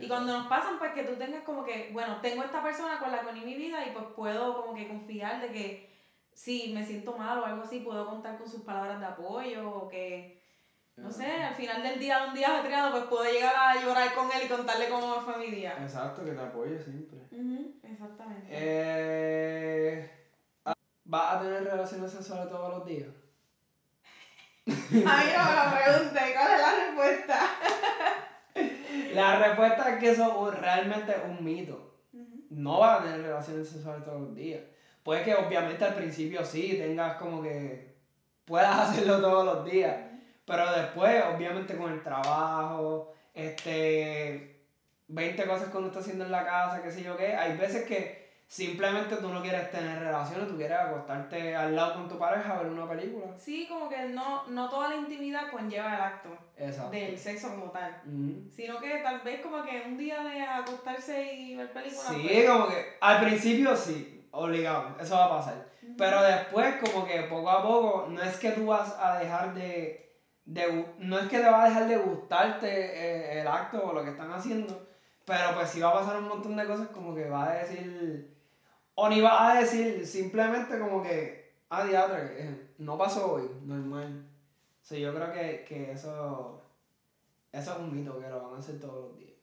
Y 0.00 0.08
cuando 0.08 0.36
nos 0.36 0.46
pasan, 0.48 0.78
pues 0.78 0.92
que 0.92 1.04
tú 1.04 1.16
tengas 1.16 1.42
como 1.44 1.64
que, 1.64 1.90
bueno, 1.92 2.20
tengo 2.20 2.42
esta 2.42 2.62
persona 2.62 2.98
con 2.98 3.10
la 3.10 3.20
que 3.20 3.28
uní 3.28 3.40
mi 3.40 3.54
vida 3.54 3.86
y 3.86 3.92
pues 3.92 4.04
puedo 4.14 4.60
como 4.60 4.74
que 4.74 4.88
confiar 4.88 5.40
de 5.40 5.50
que 5.52 5.96
si 6.32 6.72
me 6.74 6.84
siento 6.84 7.16
mal 7.16 7.38
o 7.38 7.46
algo 7.46 7.62
así, 7.62 7.80
puedo 7.80 8.06
contar 8.06 8.36
con 8.36 8.48
sus 8.48 8.62
palabras 8.62 9.00
de 9.00 9.06
apoyo 9.06 9.70
o 9.70 9.88
que 9.88 10.36
no 10.96 11.10
sé, 11.10 11.30
al 11.30 11.54
final 11.54 11.82
del 11.82 11.98
día, 11.98 12.20
de 12.20 12.28
un 12.28 12.34
día 12.34 12.48
ajetreado, 12.48 12.90
pues 12.90 13.04
puedo 13.04 13.30
llegar 13.30 13.54
a 13.54 13.80
llorar 13.80 14.14
con 14.14 14.30
él 14.32 14.44
y 14.44 14.48
contarle 14.48 14.88
cómo 14.88 15.20
fue 15.20 15.36
mi 15.36 15.50
día. 15.50 15.76
Exacto, 15.80 16.24
que 16.24 16.32
te 16.32 16.40
apoye 16.40 16.78
siempre. 16.78 17.18
Ujú, 17.30 17.78
exactamente. 17.82 18.48
Eh, 18.50 20.10
¿Vas 21.04 21.34
a 21.34 21.40
tener 21.40 21.64
relaciones 21.64 22.10
sexuales 22.10 22.48
todos 22.48 22.78
los 22.78 22.86
días? 22.86 23.10
A 24.66 24.70
mí 24.70 24.84
no 24.96 25.04
me 25.04 25.54
lo 25.54 25.84
pregunte, 25.84 26.20
¿cuál 26.34 26.52
es 26.52 26.60
la 26.60 26.86
respuesta? 26.86 27.38
La 29.16 29.38
respuesta 29.38 29.94
es 29.94 29.98
que 29.98 30.10
eso 30.10 30.52
es 30.52 30.58
realmente 30.58 31.14
un 31.26 31.42
mito. 31.42 31.94
No 32.50 32.80
vas 32.80 33.00
a 33.00 33.04
tener 33.04 33.22
relaciones 33.22 33.66
sexuales 33.66 34.04
todos 34.04 34.20
los 34.20 34.34
días. 34.34 34.60
Puede 35.02 35.22
que 35.22 35.34
obviamente 35.34 35.84
al 35.86 35.94
principio 35.94 36.44
sí, 36.44 36.76
tengas 36.76 37.16
como 37.16 37.42
que 37.42 37.96
puedas 38.44 38.78
hacerlo 38.90 39.20
todos 39.20 39.44
los 39.46 39.64
días. 39.64 39.96
Pero 40.44 40.70
después, 40.70 41.24
obviamente 41.34 41.76
con 41.78 41.92
el 41.92 42.02
trabajo, 42.02 43.14
este, 43.32 44.60
20 45.08 45.46
cosas 45.46 45.70
que 45.70 45.76
uno 45.78 45.86
está 45.86 46.00
haciendo 46.00 46.26
en 46.26 46.32
la 46.32 46.44
casa, 46.44 46.82
qué 46.82 46.90
sé 46.92 47.02
yo 47.02 47.16
qué, 47.16 47.34
hay 47.34 47.56
veces 47.56 47.86
que 47.86 48.25
simplemente 48.46 49.16
tú 49.16 49.28
no 49.28 49.42
quieres 49.42 49.70
tener 49.70 49.98
relaciones, 49.98 50.48
tú 50.48 50.56
quieres 50.56 50.78
acostarte 50.78 51.54
al 51.54 51.74
lado 51.74 51.94
con 51.94 52.08
tu 52.08 52.18
pareja 52.18 52.54
a 52.54 52.62
ver 52.62 52.72
una 52.72 52.88
película. 52.88 53.26
Sí, 53.36 53.66
como 53.68 53.88
que 53.88 54.08
no, 54.08 54.46
no 54.48 54.68
toda 54.68 54.88
la 54.90 54.96
intimidad 54.96 55.50
conlleva 55.50 55.94
el 55.94 56.00
acto 56.00 56.28
Exacto. 56.56 56.90
del 56.90 57.18
sexo 57.18 57.50
como 57.50 57.70
tal. 57.70 58.02
Sino 58.54 58.78
que 58.78 58.98
tal 58.98 59.20
vez 59.20 59.40
como 59.40 59.62
que 59.62 59.82
un 59.86 59.96
día 59.96 60.22
de 60.22 60.42
acostarse 60.42 61.34
y 61.34 61.56
ver 61.56 61.72
películas. 61.72 62.08
Sí, 62.08 62.28
pues, 62.28 62.48
como 62.48 62.68
que 62.68 62.96
al 63.00 63.20
principio 63.20 63.76
sí, 63.76 64.28
obligado, 64.30 64.96
eso 65.00 65.16
va 65.16 65.26
a 65.26 65.38
pasar. 65.38 65.66
Pero 65.96 66.22
después, 66.22 66.76
como 66.76 67.06
que 67.06 67.22
poco 67.22 67.50
a 67.50 67.62
poco, 67.62 68.06
no 68.10 68.20
es 68.22 68.36
que 68.38 68.50
tú 68.50 68.66
vas 68.66 68.96
a 68.98 69.18
dejar 69.18 69.54
de. 69.54 70.20
de 70.44 70.94
no 70.98 71.18
es 71.18 71.28
que 71.28 71.38
te 71.38 71.48
va 71.48 71.64
a 71.64 71.68
dejar 71.68 71.88
de 71.88 71.96
gustarte 71.96 72.68
eh, 72.68 73.40
el 73.40 73.46
acto 73.46 73.84
o 73.84 73.92
lo 73.92 74.02
que 74.02 74.10
están 74.10 74.32
haciendo, 74.32 74.88
pero 75.24 75.54
pues 75.54 75.70
sí 75.70 75.80
va 75.80 75.90
a 75.90 75.94
pasar 76.00 76.18
un 76.18 76.28
montón 76.28 76.56
de 76.56 76.66
cosas 76.66 76.88
como 76.88 77.14
que 77.14 77.28
va 77.28 77.50
a 77.50 77.54
decir. 77.54 78.35
O 78.98 79.10
ni 79.10 79.20
va 79.20 79.52
a 79.52 79.60
decir, 79.60 80.06
simplemente 80.06 80.78
como 80.78 81.02
que. 81.02 81.54
Ah, 81.68 81.84
diatre, 81.84 82.40
eh, 82.40 82.70
no 82.78 82.96
pasó 82.96 83.34
hoy, 83.34 83.50
normal. 83.62 84.26
O 84.80 84.84
sea, 84.84 84.98
yo 84.98 85.14
creo 85.14 85.32
que, 85.32 85.64
que 85.68 85.92
eso. 85.92 86.62
Eso 87.52 87.72
es 87.72 87.78
un 87.78 87.94
mito, 87.94 88.18
que 88.18 88.28
lo 88.28 88.42
van 88.42 88.54
a 88.54 88.58
hacer 88.58 88.80
todos 88.80 89.10
los 89.10 89.18
días. 89.18 89.36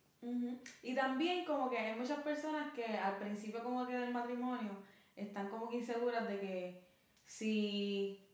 Y 0.81 0.95
también 0.95 1.45
como 1.45 1.69
que 1.69 1.77
hay 1.77 1.95
muchas 1.95 2.19
personas 2.19 2.73
que 2.73 2.85
al 2.85 3.17
principio 3.17 3.63
como 3.63 3.85
que 3.85 3.93
del 3.93 4.13
matrimonio 4.13 4.71
están 5.15 5.49
como 5.49 5.69
que 5.69 5.77
inseguras 5.77 6.27
de 6.27 6.39
que 6.39 6.87
si 7.25 8.25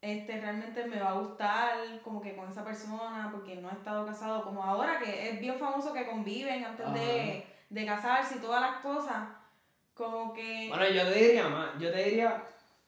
este 0.00 0.40
realmente 0.40 0.86
me 0.86 1.00
va 1.00 1.10
a 1.10 1.20
gustar 1.20 1.76
como 2.02 2.20
que 2.20 2.34
con 2.34 2.48
esa 2.48 2.64
persona 2.64 3.28
porque 3.32 3.56
no 3.56 3.68
ha 3.68 3.72
estado 3.72 4.06
casado 4.06 4.44
como 4.44 4.62
ahora 4.62 4.98
que 4.98 5.30
es 5.30 5.40
bien 5.40 5.58
famoso 5.58 5.92
que 5.92 6.06
conviven 6.06 6.64
antes 6.64 6.92
de, 6.94 7.46
de 7.68 7.86
casarse 7.86 8.36
y 8.36 8.40
todas 8.40 8.62
las 8.62 8.80
cosas 8.80 9.28
como 9.94 10.32
que 10.32 10.66
Bueno, 10.68 10.88
yo 10.88 11.04
te 11.04 11.14
diría 11.18 11.48
más, 11.48 11.70
yo 11.78 11.90
te 11.92 12.04
diría 12.04 12.42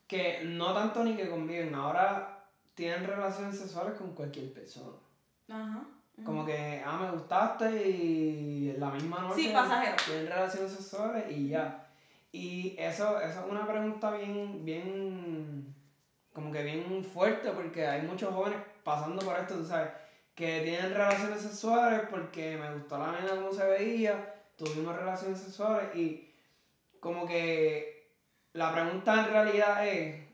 que 0.07 0.43
no 0.45 0.73
tanto 0.75 1.05
ni 1.05 1.15
que 1.17 1.29
conviven, 1.29 1.75
ahora 1.75 2.45
tienen 2.75 3.05
relaciones 3.07 3.59
sexuales 3.59 3.95
con 3.95 4.13
cualquier 4.15 4.53
persona. 4.53 4.97
ajá. 5.49 5.81
Como 6.25 6.47
que, 6.47 6.83
ah, 6.85 6.97
me 6.99 7.11
gustaste 7.11 7.89
y 7.91 8.75
la 8.79 8.89
misma 8.91 9.21
noche 9.21 9.43
Sí, 9.43 9.51
pasajero. 9.53 9.97
tienen 10.07 10.27
relaciones 10.29 10.73
sexuales 10.73 11.25
y 11.31 11.49
ya. 11.49 11.87
Y 12.33 12.75
eso, 12.79 13.21
eso 13.21 13.41
es 13.41 13.51
una 13.51 13.67
pregunta 13.67 14.11
bien, 14.13 14.65
bien, 14.65 15.75
como 16.33 16.51
que 16.51 16.63
bien 16.63 17.05
fuerte 17.05 17.51
porque 17.51 17.87
hay 17.87 18.01
muchos 18.03 18.33
jóvenes 18.35 18.59
pasando 18.83 19.25
por 19.27 19.39
esto, 19.39 19.57
tú 19.57 19.67
sabes, 19.67 19.91
que 20.35 20.63
tienen 20.63 20.95
relaciones 20.95 21.43
sexuales 21.43 22.03
porque 22.11 22.57
me 22.57 22.73
gustó 22.75 22.97
la 22.99 23.13
nena 23.13 23.37
como 23.37 23.53
se 23.53 23.67
veía, 23.67 24.35
tuvimos 24.57 24.97
relaciones 24.97 25.39
sexuales 25.39 25.95
y 25.95 26.31
como 27.07 27.25
que 27.25 28.11
la 28.53 28.73
pregunta 28.73 29.15
en 29.15 29.31
realidad 29.31 29.87
es 29.87 30.25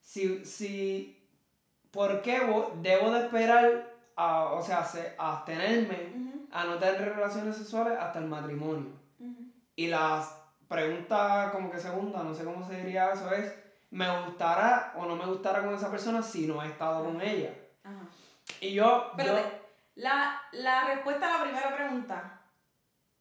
si, 0.00 0.44
si 0.44 1.28
¿por 1.90 2.22
qué 2.22 2.38
debo 2.76 3.10
de 3.10 3.24
esperar 3.24 3.92
a, 4.14 4.44
o 4.52 4.62
sea, 4.62 4.84
se- 4.84 5.14
a 5.18 5.38
abstenerme 5.38 6.12
a 6.52 6.64
no 6.64 6.76
tener 6.78 7.14
relaciones 7.16 7.56
sexuales 7.56 7.98
hasta 7.98 8.20
el 8.20 8.26
matrimonio? 8.26 8.90
Y 9.74 9.88
la 9.88 10.24
pregunta 10.68 11.50
como 11.52 11.70
que 11.72 11.80
segunda, 11.80 12.22
no 12.22 12.32
sé 12.34 12.44
cómo 12.44 12.66
se 12.66 12.76
diría 12.84 13.10
eso, 13.12 13.32
es 13.32 13.52
¿me 13.90 14.08
gustará 14.24 14.92
o 14.96 15.06
no 15.06 15.16
me 15.16 15.26
gustará 15.26 15.64
con 15.64 15.74
esa 15.74 15.90
persona 15.90 16.22
si 16.22 16.46
no 16.46 16.62
he 16.62 16.68
estado 16.68 17.04
con 17.04 17.20
ella? 17.20 17.50
Ajá. 17.82 18.04
Y 18.60 18.74
yo, 18.74 18.84
yo 18.84 19.22
Espérate, 19.24 19.60
la, 19.96 20.40
la 20.52 20.84
respuesta 20.94 21.26
a 21.34 21.38
la 21.38 21.44
primera 21.44 21.76
pregunta, 21.76 22.40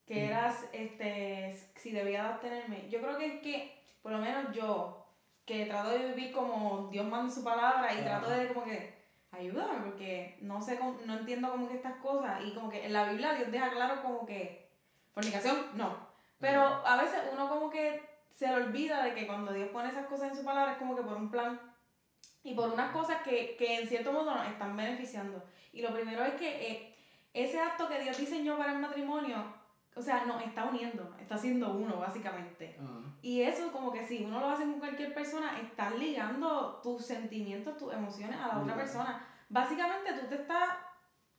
que 0.06 0.16
Mm. 0.16 0.28
era 0.28 0.56
este, 0.72 1.58
si 1.76 1.92
debía 1.92 2.24
de 2.24 2.30
abstenerme, 2.30 2.90
yo 2.90 3.02
creo 3.02 3.18
que 3.18 3.26
es 3.26 3.42
que, 3.42 3.84
por 4.02 4.12
lo 4.12 4.20
menos 4.20 4.54
yo, 4.54 5.06
que 5.46 5.66
trato 5.66 5.90
de 5.90 6.08
vivir 6.08 6.32
como 6.32 6.90
Dios 6.92 7.06
manda 7.06 7.34
su 7.34 7.44
palabra 7.44 7.94
y 7.94 8.04
trato 8.04 8.30
de 8.30 8.48
como 8.48 8.66
que, 8.66 8.94
ayúdame, 9.32 9.86
porque 9.86 10.38
no 10.42 10.62
sé, 10.62 10.80
no 11.06 11.18
entiendo 11.20 11.52
como 11.52 11.68
que 11.68 11.76
estas 11.76 11.96
cosas, 11.98 12.42
y 12.44 12.54
como 12.54 12.70
que 12.70 12.86
en 12.86 12.94
la 12.94 13.10
Biblia 13.10 13.34
Dios 13.34 13.52
deja 13.52 13.70
claro 13.72 14.02
como 14.02 14.26
que, 14.26 14.70
fornicación, 15.14 15.58
no, 15.74 15.98
pero 16.40 16.62
a 16.62 16.98
veces 17.02 17.20
uno 17.32 17.48
como 17.50 17.70
que 17.70 18.02
se 18.34 18.48
le 18.48 18.56
olvida 18.56 19.04
de 19.04 19.14
que 19.14 19.26
cuando 19.26 19.54
Dios 19.54 19.70
pone 19.70 19.90
esas 19.90 20.08
cosas 20.08 20.32
en 20.32 20.38
su 20.38 20.44
palabra 20.44 20.74
es 20.74 20.78
como 20.78 20.96
que 20.96 21.04
por 21.04 21.16
un 21.16 21.32
plan 21.32 21.60
y 22.44 22.54
por 22.54 22.70
unas 22.70 22.92
cosas 22.92 23.22
que, 23.24 23.56
que 23.58 23.80
en 23.80 23.88
cierto 23.88 24.12
modo 24.12 24.36
nos 24.36 24.48
están 24.48 24.76
beneficiando. 24.76 25.42
Y 25.72 25.82
lo 25.82 25.94
primero 25.94 26.24
es 26.26 26.34
que 26.36 26.72
eh, 26.72 26.96
ese 27.34 27.60
acto 27.60 27.88
que 27.88 28.02
Dios 28.02 28.18
diseñó 28.18 28.58
para 28.58 28.74
el 28.74 28.80
matrimonio, 28.80 29.38
o 29.96 30.02
sea, 30.02 30.26
nos 30.26 30.44
está 30.44 30.66
uniendo, 30.66 31.16
está 31.20 31.36
haciendo 31.36 31.72
uno 31.72 31.98
básicamente. 31.98 32.78
Ah, 32.80 33.02
Y 33.22 33.42
eso 33.42 33.72
como 33.72 33.94
que 33.94 34.06
si 34.06 34.26
uno 34.26 34.42
lo 34.42 34.50
hace 34.50 34.64
con 34.64 34.80
cualquier 34.80 35.14
persona, 35.14 35.60
estás 35.60 35.98
ligando 35.98 36.82
tus 36.84 37.06
sentimientos, 37.06 37.78
tus 37.78 37.94
emociones 37.94 38.38
a 38.38 38.48
la 38.48 38.60
otra 38.60 38.76
persona. 38.76 39.26
Básicamente 39.48 40.12
tú 40.20 40.28
te 40.28 40.36
estás 40.36 40.70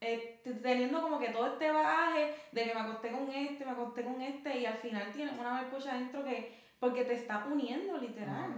eh, 0.01 0.41
teniendo 0.63 1.03
como 1.03 1.19
que 1.19 1.29
todo 1.29 1.47
este 1.49 1.71
bagaje 1.71 2.35
de 2.53 2.65
que 2.65 2.75
me 2.75 2.81
acosté 2.81 3.11
con 3.11 3.31
este, 3.31 3.65
me 3.65 3.71
acosté 3.73 4.05
con 4.05 4.23
este 4.23 4.59
y 4.59 4.67
al 4.67 4.79
final 4.79 5.13
tienes 5.13 5.39
una 5.39 5.61
melcocha 5.61 5.93
adentro 5.93 6.25
que, 6.25 6.59
porque 6.79 7.05
te 7.05 7.15
está 7.15 7.47
uniendo 7.47 7.99
literal. 7.99 8.55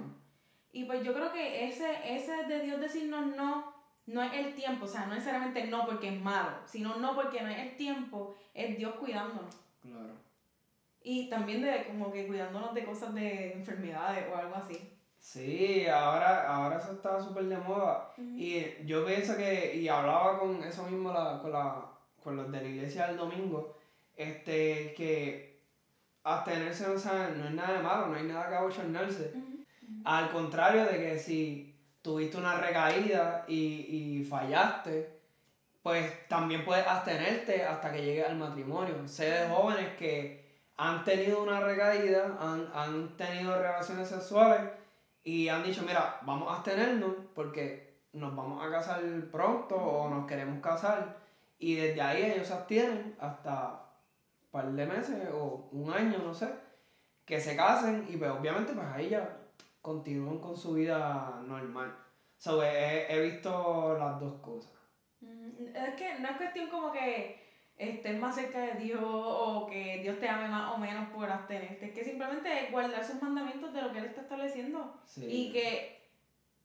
Y 0.71 0.85
pues 0.85 1.02
yo 1.02 1.12
creo 1.12 1.33
que 1.33 1.67
ese, 1.67 2.14
ese 2.14 2.45
de 2.45 2.61
Dios 2.61 2.81
decirnos 2.81 3.35
no, 3.35 3.73
no 4.07 4.23
es 4.23 4.33
el 4.33 4.55
tiempo, 4.55 4.85
o 4.85 4.88
sea, 4.88 5.07
no 5.07 5.14
necesariamente 5.14 5.67
no 5.67 5.87
porque 5.87 6.09
es 6.14 6.21
malo, 6.21 6.57
sino 6.67 6.97
no 6.97 7.17
porque 7.17 7.40
no 7.40 7.49
es 7.49 7.59
el 7.59 7.76
tiempo, 7.76 8.37
es 8.55 8.76
Dios 8.76 8.95
cuidándonos. 8.97 9.67
Claro. 9.80 10.14
Y 11.02 11.28
también 11.30 11.62
de 11.62 11.87
como 11.87 12.12
que 12.12 12.26
cuidándonos 12.26 12.75
de 12.75 12.85
cosas 12.85 13.14
de 13.14 13.52
enfermedades 13.52 14.26
o 14.30 14.37
algo 14.37 14.54
así. 14.56 14.99
Sí, 15.18 15.87
ahora, 15.87 16.49
ahora 16.49 16.78
eso 16.78 16.92
está 16.92 17.20
súper 17.20 17.44
de 17.44 17.58
moda. 17.58 18.12
Y 18.16 18.85
yo 18.85 19.04
pienso 19.04 19.37
que, 19.37 19.75
y 19.76 19.88
hablaba 19.88 20.38
con 20.38 20.62
eso 20.62 20.85
mismo 20.85 21.12
la, 21.12 21.40
con, 21.40 21.52
la, 21.52 21.85
con 22.23 22.37
los 22.37 22.50
de 22.50 22.61
la 22.61 22.68
iglesia 22.68 23.08
del 23.08 23.16
domingo, 23.16 23.76
este, 24.16 24.94
que 24.94 25.61
abstenerse 26.23 26.87
o 26.87 26.99
sea, 26.99 27.30
no 27.37 27.47
es 27.47 27.52
nada 27.52 27.78
de 27.78 27.82
malo, 27.82 28.06
no 28.08 28.14
hay 28.16 28.25
nada 28.25 28.49
que 28.49 28.54
abochornarse. 28.54 29.32
Al 30.04 30.30
contrario 30.30 30.85
de 30.85 30.99
que 30.99 31.18
si 31.18 31.75
tuviste 32.02 32.37
una 32.37 32.61
recaída 32.61 33.44
y, 33.49 34.18
y 34.18 34.25
fallaste, 34.25 35.17
pues 35.88 36.28
también 36.28 36.66
puedes 36.66 36.87
abstenerte 36.87 37.64
hasta 37.64 37.90
que 37.90 38.02
llegue 38.02 38.23
al 38.23 38.37
matrimonio. 38.37 39.09
Sé 39.09 39.30
de 39.30 39.49
jóvenes 39.49 39.97
que 39.97 40.45
han 40.76 41.02
tenido 41.02 41.42
una 41.42 41.61
recaída, 41.61 42.37
han, 42.38 42.68
han 42.75 43.16
tenido 43.16 43.57
relaciones 43.59 44.07
sexuales 44.07 44.71
y 45.25 45.49
han 45.49 45.62
dicho, 45.62 45.83
mira, 45.87 46.21
vamos 46.26 46.50
a 46.50 46.57
abstenernos 46.57 47.14
porque 47.35 48.02
nos 48.12 48.37
vamos 48.37 48.62
a 48.62 48.71
casar 48.71 49.00
pronto 49.33 49.76
o 49.76 50.11
nos 50.11 50.26
queremos 50.26 50.61
casar. 50.61 51.16
Y 51.59 51.76
desde 51.76 52.02
ahí 52.02 52.23
ellos 52.23 52.49
se 52.49 52.52
abstienen 52.52 53.16
hasta 53.18 53.87
un 54.42 54.50
par 54.50 54.71
de 54.71 54.85
meses 54.85 55.26
o 55.33 55.71
un 55.73 55.90
año, 55.90 56.18
no 56.18 56.35
sé, 56.35 56.52
que 57.25 57.40
se 57.40 57.57
casen 57.57 58.07
y 58.11 58.18
pues 58.18 58.30
obviamente 58.30 58.75
pues 58.75 58.87
ahí 58.88 59.09
ya 59.09 59.38
continúan 59.80 60.38
con 60.38 60.54
su 60.54 60.75
vida 60.75 61.40
normal. 61.47 61.97
So, 62.37 62.62
he, 62.62 63.11
he 63.11 63.21
visto 63.23 63.97
las 63.99 64.21
dos 64.21 64.35
cosas. 64.42 64.77
Es 65.58 65.94
que 65.94 66.18
no 66.20 66.28
es 66.28 66.36
cuestión 66.36 66.68
como 66.68 66.92
que 66.92 67.48
estés 67.76 68.18
más 68.18 68.34
cerca 68.34 68.60
de 68.60 68.74
Dios 68.74 69.02
o 69.02 69.66
que 69.70 70.00
Dios 70.02 70.18
te 70.18 70.28
ame 70.28 70.48
más 70.48 70.74
o 70.74 70.78
menos 70.78 71.08
por 71.10 71.30
abstenerte. 71.30 71.86
Es 71.86 71.92
que 71.92 72.04
simplemente 72.04 72.64
es 72.64 72.70
guardar 72.72 73.04
sus 73.04 73.22
mandamientos 73.22 73.72
de 73.72 73.82
lo 73.82 73.92
que 73.92 73.98
Él 73.98 74.04
está 74.06 74.22
estableciendo. 74.22 75.00
Sí. 75.06 75.24
Y 75.24 75.52
que 75.52 75.98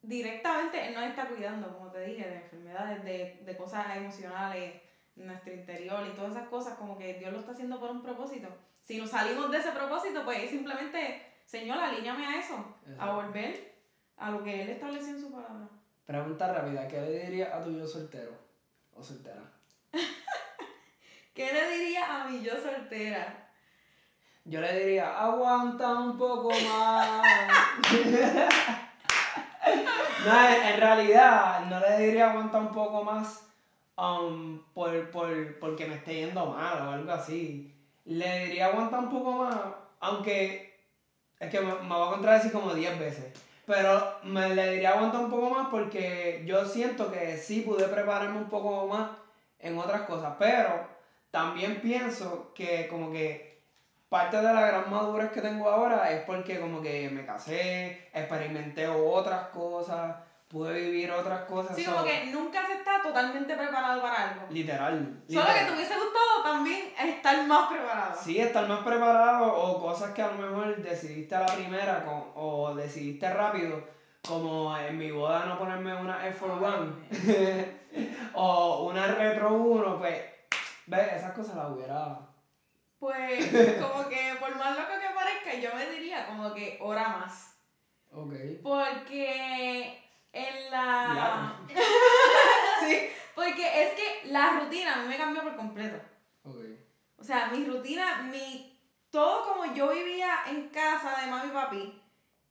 directamente 0.02 0.88
Él 0.88 0.94
nos 0.94 1.04
está 1.04 1.28
cuidando, 1.28 1.78
como 1.78 1.92
te 1.92 2.06
dije, 2.06 2.28
de 2.28 2.36
enfermedades, 2.36 3.04
de, 3.04 3.42
de 3.44 3.58
cosas 3.58 3.96
emocionales, 3.96 4.82
nuestro 5.16 5.54
interior 5.54 6.08
y 6.08 6.16
todas 6.16 6.32
esas 6.32 6.48
cosas, 6.48 6.78
como 6.78 6.98
que 6.98 7.14
Dios 7.16 7.32
lo 7.32 7.40
está 7.40 7.52
haciendo 7.52 7.80
por 7.80 7.92
un 7.92 8.02
propósito. 8.02 8.48
Si 8.84 8.98
nos 8.98 9.12
salimos 9.12 9.52
de 9.52 9.60
ese 9.60 9.72
propósito, 9.72 10.26
pues 10.26 10.50
simplemente, 10.50 11.22
Señor, 11.46 11.78
alíñame 11.78 12.26
a 12.26 12.40
eso, 12.40 12.76
a 12.98 13.14
volver 13.14 13.74
a 14.18 14.32
lo 14.32 14.44
que 14.44 14.64
Él 14.64 14.70
estableció 14.70 15.16
en 15.16 15.22
su 15.22 15.32
palabra. 15.32 15.70
Pregunta 16.06 16.52
rápida, 16.52 16.88
¿qué 16.88 17.00
le 17.00 17.26
dirías 17.26 17.54
a 17.54 17.64
tu 17.64 17.72
yo 17.72 17.88
soltero? 17.88 18.43
O 18.96 19.04
soltera? 19.04 19.42
¿Qué 21.34 21.52
le 21.52 21.78
diría 21.78 22.22
a 22.22 22.28
mi 22.28 22.42
yo 22.42 22.54
soltera? 22.62 23.50
Yo 24.46 24.60
le 24.60 24.78
diría, 24.78 25.20
aguanta 25.20 25.94
un 25.94 26.18
poco 26.18 26.50
más. 26.52 27.24
no, 30.26 30.50
en, 30.50 30.80
realidad, 30.80 31.66
no 31.68 31.80
le 31.80 32.06
diría 32.06 32.32
aguanta 32.32 32.60
un 32.60 32.72
poco 32.72 33.04
más 33.04 33.48
um, 33.98 34.60
por, 34.74 35.10
por, 35.12 35.60
porque 35.60 35.86
me 35.86 35.96
esté 35.96 36.16
yendo 36.16 36.46
mal 36.48 36.88
o 36.88 36.92
algo 36.92 37.12
así. 37.12 37.74
Le 38.06 38.46
diría 38.46 38.68
aguanta 38.68 39.00
un 39.00 39.10
poco 39.10 39.32
más, 39.32 39.56
aunque 40.02 40.78
es 41.40 41.50
que 41.50 41.62
me, 41.62 41.74
me 41.74 41.96
voy 41.96 42.08
a 42.08 42.12
contradecir 42.12 42.52
como 42.52 42.74
10 42.74 43.00
veces. 43.00 43.34
Pero 43.66 44.20
me 44.24 44.54
le 44.54 44.72
diría 44.72 44.92
aguanta 44.92 45.20
un 45.20 45.30
poco 45.30 45.50
más 45.50 45.68
porque 45.70 46.44
yo 46.46 46.66
siento 46.66 47.12
que 47.12 47.38
sí 47.38 47.62
pude 47.62 47.86
prepararme 47.88 48.38
un 48.38 48.50
poco 48.50 48.88
más 48.88 49.12
en 49.60 49.78
otras 49.78 50.02
cosas. 50.02 50.34
Pero 50.38 50.88
también 51.32 51.82
pienso 51.82 52.54
que 52.54 52.88
como 52.88 53.12
que 53.12 53.64
parte 54.10 54.38
de 54.38 54.54
la 54.54 54.68
gran 54.68 54.92
madurez 54.92 55.32
que 55.32 55.42
tengo 55.42 55.70
ahora 55.70 56.12
es 56.12 56.24
porque 56.26 56.60
como 56.60 56.82
que 56.82 57.10
me 57.10 57.26
casé, 57.26 58.10
experimenté 58.14 58.88
otras 58.88 59.48
cosas, 59.48 60.18
pude 60.54 60.72
vivir 60.80 61.12
otras 61.12 61.42
cosas. 61.46 61.76
Sí, 61.76 61.84
so- 61.84 61.92
como 61.94 62.06
que 62.06 62.28
nunca 62.28 62.66
se 62.68 62.74
está 62.74 63.02
totalmente 63.02 63.56
preparado 63.56 64.02
para 64.02 64.30
algo. 64.30 64.46
Literal. 64.52 65.24
Solo 65.28 65.42
literal. 65.42 65.60
que 65.60 65.66
te 65.66 65.72
hubiese 65.74 65.96
gustado 65.96 66.44
también 66.44 66.94
estar 67.04 67.48
más 67.48 67.70
preparado. 67.72 68.20
Sí, 68.24 68.40
estar 68.40 68.68
más 68.68 68.80
preparado 68.86 69.52
o 69.52 69.82
cosas 69.82 70.12
que 70.14 70.22
a 70.22 70.28
lo 70.32 70.38
mejor 70.38 70.78
decidiste 70.78 71.36
a 71.36 71.40
la 71.42 71.56
primera 71.56 72.06
con- 72.06 72.32
o 72.36 72.74
decidiste 72.76 73.28
rápido, 73.34 73.84
como 74.28 74.78
en 74.78 74.96
mi 74.98 75.10
boda 75.12 75.46
no 75.46 75.58
ponerme 75.58 75.96
una 75.96 76.24
Air 76.26 76.34
Force 76.36 76.64
One 76.64 76.94
o 78.34 78.84
una 78.90 79.08
Retro 79.08 79.54
1, 79.54 79.98
pues, 79.98 80.22
ve, 80.86 81.16
esas 81.16 81.34
cosas 81.34 81.56
las 81.56 81.70
hubiera... 81.72 82.20
Pues, 83.00 83.46
como 83.82 84.08
que 84.08 84.36
por 84.40 84.56
más 84.56 84.78
loco 84.78 84.92
que 85.00 85.14
parezca, 85.16 85.56
yo 85.60 85.76
me 85.76 85.88
diría 85.90 86.26
como 86.28 86.54
que 86.54 86.78
hora 86.80 87.10
más. 87.10 87.58
Ok. 88.14 88.34
Porque 88.62 90.03
en 90.34 90.72
la. 90.72 91.56
Sí, 92.86 93.08
porque 93.34 93.84
es 93.84 93.94
que 93.94 94.28
la 94.30 94.60
rutina 94.60 94.96
a 94.96 94.98
mí 94.98 95.08
me 95.08 95.18
cambió 95.18 95.42
por 95.42 95.56
completo. 95.56 95.98
Ok. 96.44 96.58
O 97.18 97.24
sea, 97.24 97.48
mi 97.48 97.64
rutina, 97.64 98.24
mi. 98.24 98.78
Todo 99.10 99.44
como 99.48 99.74
yo 99.74 99.92
vivía 99.92 100.44
en 100.48 100.68
casa 100.70 101.22
de 101.22 101.28
mami 101.32 101.50
y 101.50 101.54
papi 101.54 102.02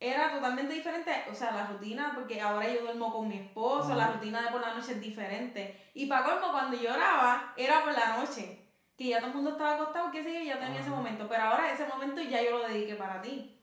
era 0.01 0.33
totalmente 0.33 0.73
diferente. 0.73 1.25
O 1.31 1.35
sea, 1.35 1.53
la 1.53 1.67
rutina, 1.67 2.13
porque 2.15 2.41
ahora 2.41 2.73
yo 2.73 2.83
duermo 2.83 3.13
con 3.13 3.29
mi 3.29 3.37
esposo, 3.37 3.89
Ajá. 3.93 3.97
la 3.97 4.07
rutina 4.13 4.43
de 4.43 4.49
por 4.49 4.61
la 4.61 4.75
noche 4.75 4.93
es 4.93 5.01
diferente. 5.01 5.91
Y 5.95 6.07
para 6.07 6.25
colmo, 6.25 6.51
cuando 6.51 6.77
yo 6.77 6.93
oraba, 6.95 7.53
era 7.57 7.85
por 7.85 7.93
la 7.93 8.17
noche. 8.17 8.59
Que 8.97 9.09
ya 9.09 9.19
todo 9.19 9.29
el 9.29 9.35
mundo 9.35 9.51
estaba 9.51 9.75
acostado, 9.75 10.11
qué 10.11 10.23
sé 10.23 10.33
yo, 10.33 10.41
ya 10.41 10.59
tenía 10.59 10.81
ese 10.81 10.91
momento. 10.91 11.29
Pero 11.29 11.43
ahora 11.43 11.73
ese 11.73 11.87
momento 11.87 12.21
ya 12.21 12.43
yo 12.43 12.59
lo 12.59 12.69
dediqué 12.69 12.95
para 12.95 13.21
ti. 13.21 13.59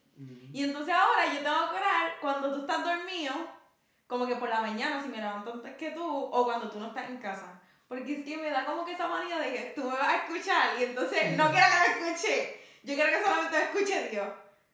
Y 0.51 0.63
entonces 0.63 0.93
ahora 0.93 1.25
yo 1.33 1.39
tengo 1.39 1.69
que 1.71 1.77
orar 1.77 2.11
cuando 2.19 2.53
tú 2.53 2.61
estás 2.61 2.83
dormido, 2.83 3.33
como 4.09 4.25
que 4.25 4.35
por 4.37 4.49
la 4.49 4.61
mañana, 4.61 4.99
si 5.01 5.07
me 5.07 5.17
levanto 5.17 5.53
antes 5.53 5.75
que 5.77 5.91
tú, 5.91 6.03
o 6.03 6.43
cuando 6.43 6.67
tú 6.67 6.79
no 6.79 6.87
estás 6.87 7.07
en 7.09 7.17
casa. 7.17 7.61
Porque 7.87 8.17
es 8.19 8.25
que 8.25 8.37
me 8.37 8.49
da 8.49 8.65
como 8.65 8.83
que 8.83 8.93
esa 8.93 9.07
manía 9.07 9.37
de 9.37 9.53
que 9.53 9.59
tú 9.75 9.83
me 9.83 9.95
vas 9.95 10.07
a 10.09 10.15
escuchar 10.17 10.69
y 10.79 10.83
entonces 10.85 11.37
no 11.37 11.49
quiero 11.51 11.67
que 11.67 12.01
me 12.01 12.09
escuche. 12.11 12.59
Yo 12.83 12.95
quiero 12.95 13.11
que 13.11 13.23
solamente 13.23 13.57
me 13.57 13.63
escuche 13.65 14.09
Dios. 14.09 14.27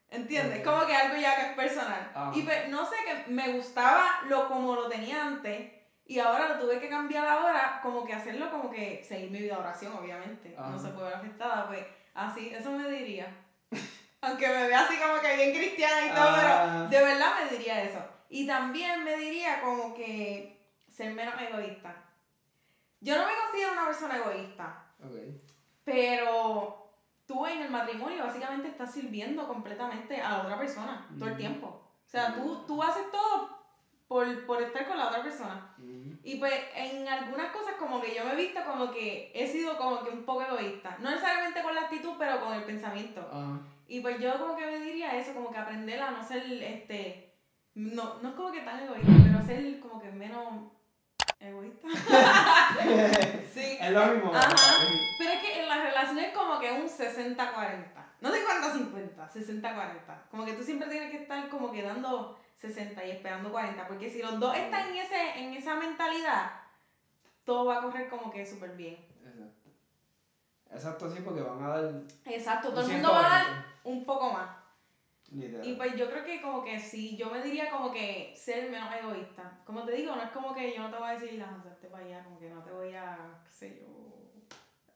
¿Entiendes? 0.10 0.60
Ok. 0.60 0.66
Como 0.66 0.86
que 0.88 0.96
algo 0.96 1.18
ya 1.18 1.36
que 1.36 1.42
es 1.48 1.54
personal. 1.54 2.12
Ajá. 2.16 2.32
Y 2.34 2.44
pues, 2.44 2.70
no 2.70 2.86
sé, 2.86 2.96
que 3.06 3.32
me 3.32 3.52
gustaba 3.54 4.22
lo 4.28 4.48
como 4.48 4.74
lo 4.76 4.88
tenía 4.88 5.26
antes 5.26 5.70
y 6.06 6.20
ahora 6.20 6.48
lo 6.50 6.60
tuve 6.60 6.80
que 6.80 6.88
cambiar 6.88 7.28
ahora, 7.28 7.80
como 7.84 8.06
que 8.06 8.14
hacerlo 8.14 8.50
como 8.52 8.70
que 8.72 9.04
seguir 9.04 9.32
mi 9.32 9.40
vida 9.40 9.56
de 9.56 9.62
oración, 9.62 9.94
obviamente. 9.94 10.56
Ajá. 10.58 10.70
No 10.70 10.80
se 10.80 10.90
puede 10.90 11.08
ver 11.08 11.16
afectada, 11.18 11.68
pues 11.68 11.86
así, 12.14 12.54
eso 12.54 12.72
me 12.72 12.90
diría. 12.90 13.28
Aunque 14.22 14.48
me 14.48 14.68
vea 14.68 14.82
así 14.86 14.96
como 14.98 15.20
que 15.20 15.36
bien 15.36 15.52
cristiana 15.54 16.06
y 16.06 16.10
todo, 16.10 16.24
Ah. 16.30 16.88
pero 16.90 17.04
de 17.06 17.12
verdad 17.12 17.34
me 17.44 17.58
diría 17.58 17.84
eso. 17.84 18.00
Y 18.30 18.48
también 18.48 19.04
me 19.04 19.18
diría 19.18 19.62
como 19.62 19.94
que 19.94 20.58
ser 20.90 21.14
menos 21.14 21.36
egoísta. 21.42 21.96
Yo 23.02 23.18
no 23.18 23.26
me 23.26 23.34
considero 23.36 23.74
una 23.74 23.86
persona 23.86 24.18
egoísta, 24.18 24.88
Ok. 25.04 25.16
pero 25.84 26.92
tú 27.28 27.46
en 27.46 27.62
el 27.62 27.70
matrimonio 27.70 28.24
básicamente 28.24 28.68
estás 28.68 28.94
sirviendo 28.94 29.48
completamente 29.48 30.20
a 30.22 30.30
la 30.30 30.42
otra 30.44 30.58
persona 30.58 31.08
todo 31.18 31.30
el 31.30 31.38
tiempo. 31.38 31.68
O 31.68 32.10
sea, 32.10 32.34
tú, 32.36 32.64
tú 32.66 32.82
haces 32.82 33.12
todo 33.12 33.56
por, 34.08 34.46
por 34.46 34.62
estar 34.62 34.88
con 34.88 34.98
la 34.98 35.08
otra 35.08 35.24
persona. 35.24 35.74
Mm. 35.78 36.14
Y 36.24 36.38
pues 36.38 36.54
en 36.76 37.08
algunas 37.08 37.52
cosas 37.52 37.76
como 37.78 38.02
que 38.02 38.16
yo 38.16 38.24
me 38.26 38.34
he 38.34 38.36
visto 38.36 38.60
como 38.64 38.92
que 38.92 39.32
he 39.34 39.48
sido 39.48 39.78
como 39.78 40.04
que 40.04 40.12
un 40.12 40.24
poco 40.24 40.44
egoísta. 40.44 40.98
No 41.00 41.10
necesariamente 41.10 41.62
con 41.62 41.76
la 41.76 41.82
actitud, 41.82 42.14
pero 42.18 42.40
con 42.40 42.54
el 42.54 42.64
pensamiento. 42.64 43.22
Y 43.88 44.00
pues 44.00 44.20
yo 44.20 44.40
como 44.40 44.56
que 44.56 44.66
me 44.66 44.80
diría 44.80 45.16
eso, 45.18 45.34
como 45.34 45.52
que 45.52 45.58
aprender 45.58 46.02
a 46.02 46.12
no 46.12 46.24
ser, 46.24 46.44
este, 46.64 47.35
no, 47.76 48.22
no 48.22 48.30
es 48.30 48.36
como 48.36 48.52
que 48.52 48.62
tan 48.62 48.80
egoísta, 48.80 49.12
pero 49.24 49.46
ser 49.46 49.80
como 49.82 50.02
que 50.02 50.10
menos 50.10 50.72
egoísta. 51.40 51.88
sí. 53.54 53.78
Es 53.80 53.92
lo 53.92 54.06
mismo. 54.08 54.34
Ajá. 54.34 54.56
Pero 55.18 55.32
es 55.32 55.42
que 55.42 55.62
en 55.62 55.70
las 55.70 55.84
relaciones 55.84 56.34
como 56.34 56.60
que 56.60 56.72
un 56.72 56.88
60-40. 56.88 58.06
No 58.22 58.32
50-50, 58.32 59.30
60-40. 59.30 60.30
Como 60.32 60.46
que 60.46 60.54
tú 60.54 60.64
siempre 60.64 60.90
tienes 60.90 61.12
que 61.12 61.18
estar 61.18 61.50
como 61.50 61.72
que 61.72 61.84
dando 61.84 62.40
60 62.56 63.06
y 63.06 63.12
esperando 63.12 63.52
40. 63.52 63.88
Porque 63.88 64.10
si 64.10 64.22
los 64.22 64.40
dos 64.40 64.56
están 64.58 64.90
en, 64.90 64.96
ese, 64.96 65.40
en 65.40 65.54
esa 65.54 65.76
mentalidad, 65.76 66.52
todo 67.44 67.66
va 67.66 67.80
a 67.80 67.82
correr 67.82 68.10
como 68.10 68.32
que 68.32 68.46
súper 68.46 68.72
bien. 68.72 69.06
Exacto. 69.22 69.70
Exacto, 70.72 71.12
sí, 71.12 71.22
porque 71.24 71.42
van 71.42 71.62
a 71.62 71.68
dar. 71.68 71.94
Exacto, 72.26 72.70
todo 72.70 72.82
el 72.82 72.94
mundo 72.94 73.12
va 73.12 73.20
a 73.20 73.30
dar 73.30 73.46
120. 73.84 73.90
un 73.90 74.06
poco 74.06 74.32
más. 74.32 74.65
Literal. 75.36 75.68
Y 75.68 75.76
pues 75.76 75.96
yo 75.96 76.10
creo 76.10 76.24
que 76.24 76.42
como 76.42 76.64
que 76.64 76.80
sí, 76.80 77.16
yo 77.18 77.30
me 77.30 77.42
diría 77.42 77.70
como 77.70 77.92
que 77.92 78.34
ser 78.36 78.70
menos 78.70 78.94
egoísta. 78.96 79.60
Como 79.66 79.84
te 79.84 79.92
digo, 79.94 80.16
no 80.16 80.22
es 80.24 80.30
como 80.32 80.54
que 80.54 80.74
yo 80.74 80.82
no 80.84 80.90
te 80.92 80.98
voy 80.98 81.08
a 81.10 81.14
decir, 81.20 81.34
lánzate 81.34 81.88
para 81.88 82.06
allá, 82.06 82.24
como 82.24 82.40
que 82.40 82.50
no 82.50 82.64
te 82.64 82.72
voy 82.72 82.94
a, 82.96 83.18
qué 83.46 83.52
sé 83.52 83.80
yo, 83.82 83.88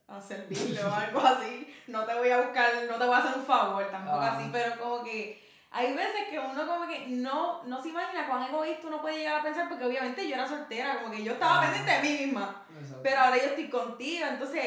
a 0.08 0.20
servirle 0.22 0.84
o 0.84 0.94
algo 0.94 1.20
así. 1.20 1.74
No 1.88 2.06
te 2.06 2.14
voy 2.16 2.30
a 2.30 2.42
buscar, 2.42 2.70
no 2.90 2.96
te 2.98 3.06
voy 3.06 3.16
a 3.16 3.18
hacer 3.20 3.38
un 3.38 3.46
favor, 3.46 3.86
tampoco 3.92 4.18
Ah. 4.22 4.38
así, 4.38 4.50
pero 4.52 4.80
como 4.80 5.04
que 5.04 5.44
hay 5.72 5.94
veces 5.94 6.30
que 6.30 6.40
uno 6.40 6.66
como 6.66 6.88
que 6.88 7.08
no, 7.08 7.64
no 7.66 7.82
se 7.82 7.90
imagina 7.90 8.28
cuán 8.28 8.44
egoísta 8.44 8.88
uno 8.88 9.02
puede 9.02 9.18
llegar 9.20 9.40
a 9.40 9.44
pensar, 9.44 9.68
porque 9.70 9.86
obviamente 9.86 10.28
yo 10.28 10.34
era 10.36 10.48
soltera, 10.48 11.00
como 11.02 11.12
que 11.14 11.24
yo 11.24 11.34
estaba 11.34 11.60
Ah. 11.60 11.62
pendiente 11.66 11.92
de 11.92 12.02
mí 12.18 12.26
misma. 12.26 12.66
Exacto. 12.74 13.02
Pero 13.04 13.20
ahora 13.20 13.38
yo 13.38 13.44
estoy 13.44 13.70
contigo, 13.70 14.26
entonces 14.28 14.64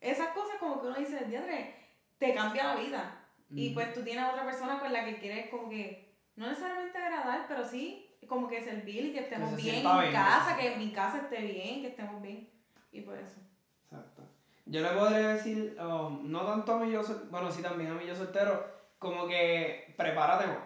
esas 0.00 0.28
cosas 0.28 0.56
como 0.60 0.80
que 0.80 0.86
uno 0.86 0.96
dice, 0.96 1.24
diadre, 1.26 1.74
te 2.18 2.32
cambia 2.34 2.64
la 2.64 2.76
vida. 2.76 3.22
Y 3.50 3.70
pues 3.70 3.94
tú 3.94 4.02
tienes 4.02 4.24
a 4.24 4.30
otra 4.30 4.44
persona 4.44 4.80
con 4.80 4.92
la 4.92 5.04
que 5.04 5.18
quieres 5.18 5.48
como 5.50 5.68
que, 5.68 6.14
no 6.34 6.48
necesariamente 6.48 6.98
agradar, 6.98 7.46
pero 7.48 7.64
sí 7.64 8.06
como 8.26 8.48
que 8.48 8.62
servir 8.62 9.06
y 9.06 9.12
que 9.12 9.20
estemos 9.20 9.56
bien 9.56 9.86
en 9.86 9.98
bien, 10.00 10.12
casa, 10.12 10.56
que 10.56 10.76
mi 10.76 10.90
casa 10.92 11.18
esté 11.18 11.40
bien, 11.40 11.82
que 11.82 11.88
estemos 11.88 12.20
bien. 12.20 12.48
Y 12.92 13.00
por 13.02 13.16
eso. 13.16 13.40
Exacto. 13.84 14.22
Yo 14.64 14.80
le 14.80 14.88
podría 14.88 15.28
decir, 15.28 15.76
um, 15.80 16.30
no 16.30 16.44
tanto 16.44 16.74
a 16.74 16.78
mí 16.80 16.90
yo, 16.90 17.02
bueno, 17.30 17.50
sí 17.50 17.62
también 17.62 17.90
a 17.90 17.94
mí 17.94 18.06
yo 18.06 18.14
soltero, 18.14 18.66
como 18.98 19.26
que 19.26 19.94
prepárate 19.96 20.46
más. 20.48 20.58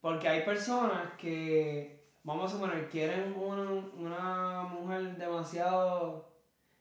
Porque 0.00 0.28
hay 0.28 0.42
personas 0.42 1.12
que, 1.16 2.08
vamos 2.24 2.50
a 2.50 2.54
suponer, 2.54 2.88
quieren 2.88 3.34
una, 3.36 3.70
una 3.96 4.62
mujer 4.62 5.16
demasiado 5.16 6.28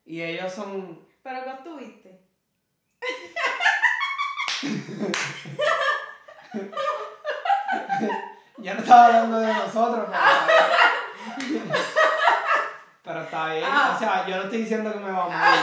y 0.06 0.22
ellos 0.22 0.52
son... 0.52 1.08
Pero 1.22 1.44
¿qué 1.44 1.52
tuviste? 1.64 2.29
Ya 8.58 8.74
no 8.74 8.82
estaba 8.82 9.06
hablando 9.06 9.40
de 9.40 9.54
nosotros, 9.54 10.10
pero, 11.48 11.64
pero 13.04 13.22
está 13.22 13.54
bien. 13.54 13.64
Ah. 13.66 13.94
O 13.96 14.00
sea, 14.00 14.28
yo 14.28 14.36
no 14.36 14.44
estoy 14.44 14.58
diciendo 14.60 14.92
que 14.92 15.00
me 15.00 15.12
va 15.12 15.30
mal. 15.30 15.60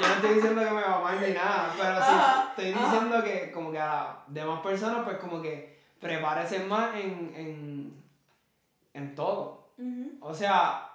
Yo 0.00 0.08
no 0.08 0.14
estoy 0.14 0.34
diciendo 0.36 0.64
que 0.64 0.70
me 0.70 0.80
va 0.80 1.00
mal 1.00 1.20
ni 1.20 1.34
nada, 1.34 1.70
pero 1.76 1.96
sí 1.96 2.02
Ajá, 2.02 2.46
estoy 2.50 2.72
ajá. 2.72 2.84
diciendo 2.84 3.22
que 3.22 3.52
como 3.52 3.70
que 3.72 3.78
a 3.78 3.86
las 3.86 4.06
demás 4.28 4.60
personas 4.60 5.04
pues 5.04 5.18
como 5.18 5.42
que 5.42 5.78
prepárese 6.00 6.60
más 6.60 6.94
en, 6.94 7.34
en, 7.36 8.02
en 8.94 9.14
todo. 9.14 9.68
O 10.20 10.32
sea, 10.32 10.88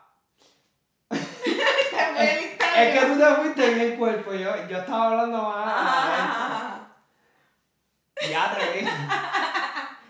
Es 2.77 2.99
que 2.99 3.05
tú 3.05 3.17
te 3.19 3.25
fuiste 3.35 3.71
en 3.71 3.79
el 3.81 3.97
cuerpo, 3.97 4.33
yo, 4.33 4.67
yo 4.67 4.77
estaba 4.77 5.07
hablando 5.07 5.41
más 5.41 5.67
ajá. 5.67 6.79
Ya 8.29 8.55
te 8.55 8.79
vi. 8.79 8.87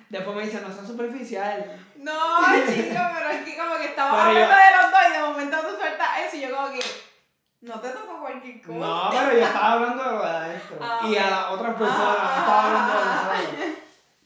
Después 0.10 0.36
me 0.36 0.44
dice, 0.44 0.62
no 0.62 0.74
seas 0.74 0.88
superficial. 0.88 1.80
No, 1.98 2.12
chico, 2.68 3.00
pero 3.16 3.30
es 3.30 3.46
que 3.46 3.58
como 3.58 3.76
que 3.78 3.86
estamos 3.86 4.14
yo- 4.18 4.22
hablando 4.22 4.56
de 4.56 4.82
los 4.82 4.92
dos 4.92 5.02
y 5.08 5.14
de 5.14 5.20
momento 5.28 5.58
tú 5.62 5.78
sueltas 5.78 6.08
eso 6.26 6.36
y 6.38 6.42
yo 6.42 6.56
como 6.56 6.72
que 6.72 6.80
no 7.62 7.80
te 7.80 7.90
toco 7.90 8.20
cualquier 8.20 8.62
cosa. 8.62 8.80
No, 8.80 9.10
pero 9.12 9.34
yo 9.34 9.46
estaba 9.46 9.72
hablando 9.74 10.04
de 10.04 10.12
lo 10.12 10.22
de 10.24 10.28
adentro. 10.30 10.78
Ah, 10.82 11.00
y 11.08 11.18
a 11.18 11.30
las 11.30 11.46
otras 11.52 11.76
personas, 11.76 12.18
Ah, 12.20 12.32
no 12.34 12.40
estaba 12.40 12.66
hablando 12.66 12.94
de 12.94 13.00
ah, 13.00 13.32
nosotros. 13.34 13.66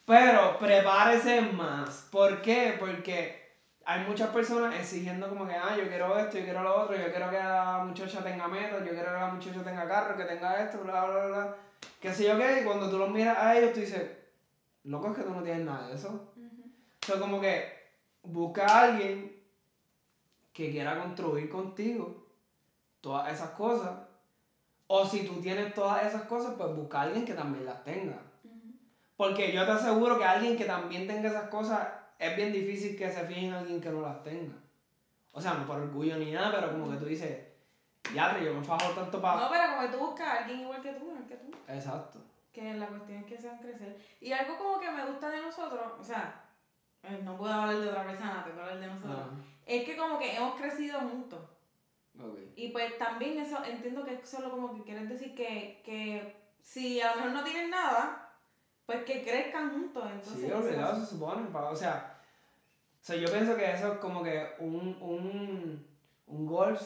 Pero 0.06 0.58
prepárese 0.60 1.42
más. 1.42 1.90
¿Por 2.12 2.42
qué? 2.42 2.78
Porque 2.80 3.43
hay 3.86 4.06
muchas 4.08 4.30
personas 4.30 4.76
exigiendo 4.76 5.28
como 5.28 5.46
que, 5.46 5.54
ah, 5.54 5.76
yo 5.78 5.88
quiero 5.88 6.18
esto, 6.18 6.38
yo 6.38 6.44
quiero 6.44 6.64
lo 6.64 6.84
otro, 6.84 6.96
yo 6.96 7.10
quiero 7.10 7.30
que 7.30 7.38
la 7.38 7.84
muchacha 7.86 8.24
tenga 8.24 8.48
metas, 8.48 8.80
yo 8.80 8.92
quiero 8.92 9.12
que 9.12 9.20
la 9.20 9.34
muchacha 9.34 9.64
tenga 9.64 9.88
carro, 9.88 10.18
que 10.18 10.24
tenga 10.24 10.64
esto, 10.64 10.80
bla, 10.84 11.06
bla, 11.06 11.26
bla. 11.28 11.56
Qué 12.00 12.14
sé 12.14 12.26
yo 12.26 12.38
qué, 12.38 12.62
y 12.62 12.66
cuando 12.66 12.90
tú 12.90 12.98
los 12.98 13.10
miras 13.10 13.38
a 13.38 13.58
ellos, 13.58 13.74
tú 13.74 13.82
dices, 13.82 14.10
loco, 14.84 15.10
es 15.12 15.18
que 15.18 15.24
tú 15.24 15.34
no 15.34 15.44
tienes 15.44 15.66
nada 15.66 15.88
de 15.88 15.96
eso. 15.96 16.34
O 16.38 17.06
sea, 17.06 17.20
como 17.20 17.42
que 17.42 17.74
busca 18.24 18.66
a 18.66 18.84
alguien 18.84 19.36
que 20.54 20.72
quiera 20.72 21.00
construir 21.00 21.50
contigo 21.50 22.28
todas 23.02 23.34
esas 23.34 23.50
cosas. 23.52 23.92
O 24.88 25.06
si 25.06 25.26
tú 25.26 25.42
tienes 25.42 25.74
todas 25.74 26.06
esas 26.06 26.24
cosas, 26.24 26.54
pues 26.58 26.74
busca 26.74 27.00
a 27.00 27.02
alguien 27.04 27.26
que 27.26 27.34
también 27.34 27.66
las 27.66 27.84
tenga. 27.84 28.22
Porque 29.18 29.52
yo 29.52 29.66
te 29.66 29.72
aseguro 29.72 30.18
que 30.18 30.24
alguien 30.24 30.58
que 30.58 30.66
también 30.66 31.08
tenga 31.08 31.30
esas 31.30 31.50
cosas 31.50 31.88
es 32.28 32.36
bien 32.36 32.52
difícil 32.54 32.98
que 32.98 33.10
se 33.12 33.26
fije 33.26 33.48
en 33.48 33.54
alguien 33.54 33.82
que 33.82 33.90
no 33.90 34.02
las 34.02 34.24
tenga. 34.24 34.56
O 35.32 35.42
sea, 35.42 35.56
no 35.56 35.66
por 35.66 35.78
orgullo 35.80 36.18
ni 36.18 36.32
nada, 36.32 36.52
pero 36.52 36.72
como 36.72 36.92
que 36.92 36.98
tú 36.98 37.06
dices, 37.06 37.48
ya, 38.14 38.38
yo 38.40 38.54
me 38.54 38.64
fajo 38.64 38.92
tanto 38.92 39.22
para. 39.22 39.42
No, 39.42 39.50
pero 39.50 39.64
como 39.76 39.82
que 39.82 39.98
tú 39.98 39.98
buscas 40.06 40.28
a 40.28 40.38
alguien 40.40 40.60
igual 40.62 40.82
que 40.82 40.92
tú, 40.94 41.06
igual 41.08 41.26
que 41.28 41.36
tú. 41.38 41.52
Exacto. 41.68 42.20
Que 42.52 42.74
la 42.76 42.88
cuestión 42.88 43.18
es 43.20 43.26
que 43.26 43.38
se 43.38 43.48
van 43.48 43.58
a 43.58 43.62
crecer. 43.62 43.98
Y 44.22 44.32
algo 44.32 44.58
como 44.58 44.80
que 44.80 44.92
me 44.92 45.06
gusta 45.06 45.30
de 45.30 45.42
nosotros, 45.42 45.82
o 46.00 46.04
sea, 46.04 46.44
eh, 47.02 47.20
no 47.24 47.36
puedo 47.36 47.52
hablar 47.52 47.80
de 47.80 47.90
otra 47.90 48.06
persona, 48.06 48.44
tengo 48.44 48.58
que 48.58 48.62
hablar 48.62 48.80
de 48.80 48.88
nosotros. 48.88 49.18
Ajá. 49.20 49.30
Es 49.66 49.86
que 49.86 49.98
como 49.98 50.20
que 50.20 50.36
hemos 50.36 50.56
crecido 50.60 51.00
juntos. 51.00 51.40
Ok. 52.20 52.38
Y 52.56 52.70
pues 52.70 52.96
también 53.00 53.40
eso, 53.40 53.58
entiendo 53.66 54.04
que 54.06 54.14
es 54.14 54.30
solo 54.30 54.52
como 54.52 54.76
que 54.76 54.84
quieres 54.84 55.10
decir 55.10 55.34
que, 55.34 55.82
que 55.84 56.36
si 56.62 57.02
a 57.02 57.10
lo 57.12 57.16
mejor 57.16 57.32
no 57.32 57.44
tienen 57.44 57.72
nada, 57.72 58.30
pues 58.86 59.04
que 59.04 59.24
crezcan 59.24 59.72
juntos. 59.72 60.04
Entonces, 60.06 60.46
Sí, 60.46 60.52
hace- 60.52 61.00
se 61.00 61.06
supone. 61.08 61.48
O 61.52 61.76
sea, 61.76 62.13
sea, 63.06 63.16
yo 63.16 63.28
pienso 63.32 63.56
que 63.56 63.72
eso 63.72 63.94
es 63.94 64.00
como 64.00 64.24
que 64.24 64.46
un, 64.60 64.98
un, 65.02 65.86
un 66.28 66.46
golf 66.46 66.82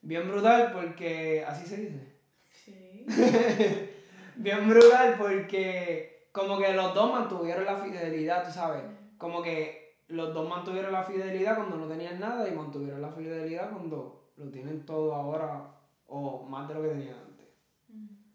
bien 0.00 0.28
brutal 0.28 0.72
porque, 0.72 1.44
así 1.44 1.66
se 1.66 1.76
dice, 1.76 2.18
Sí. 2.64 3.06
bien 4.36 4.68
brutal 4.68 5.16
porque 5.18 6.28
como 6.32 6.58
que 6.58 6.72
los 6.72 6.94
dos 6.94 7.12
mantuvieron 7.12 7.64
la 7.64 7.76
fidelidad, 7.76 8.44
tú 8.44 8.52
sabes, 8.52 8.84
como 9.16 9.42
que 9.42 9.96
los 10.08 10.32
dos 10.32 10.48
mantuvieron 10.48 10.92
la 10.92 11.02
fidelidad 11.02 11.56
cuando 11.56 11.76
no 11.76 11.86
tenían 11.86 12.20
nada 12.20 12.48
y 12.48 12.52
mantuvieron 12.52 13.02
la 13.02 13.10
fidelidad 13.10 13.70
cuando 13.70 14.30
lo 14.36 14.50
tienen 14.50 14.86
todo 14.86 15.14
ahora 15.14 15.74
o 16.06 16.42
más 16.44 16.68
de 16.68 16.74
lo 16.74 16.82
que 16.82 16.88
tenían 16.88 17.16
antes. 17.16 17.48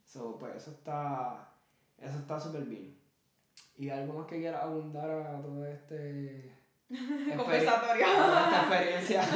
So, 0.06 0.38
pues 0.38 0.56
eso 0.56 0.72
está, 0.72 1.50
eso 1.98 2.20
está 2.20 2.40
súper 2.40 2.64
bien. 2.66 2.98
¿Y 3.76 3.90
algo 3.90 4.14
más 4.14 4.28
que 4.28 4.40
quieras 4.40 4.64
abundar 4.64 5.10
a 5.10 5.42
todo 5.42 5.66
este... 5.66 6.63
toda 7.38 7.58
esta 7.58 8.60
experiencia? 8.62 9.24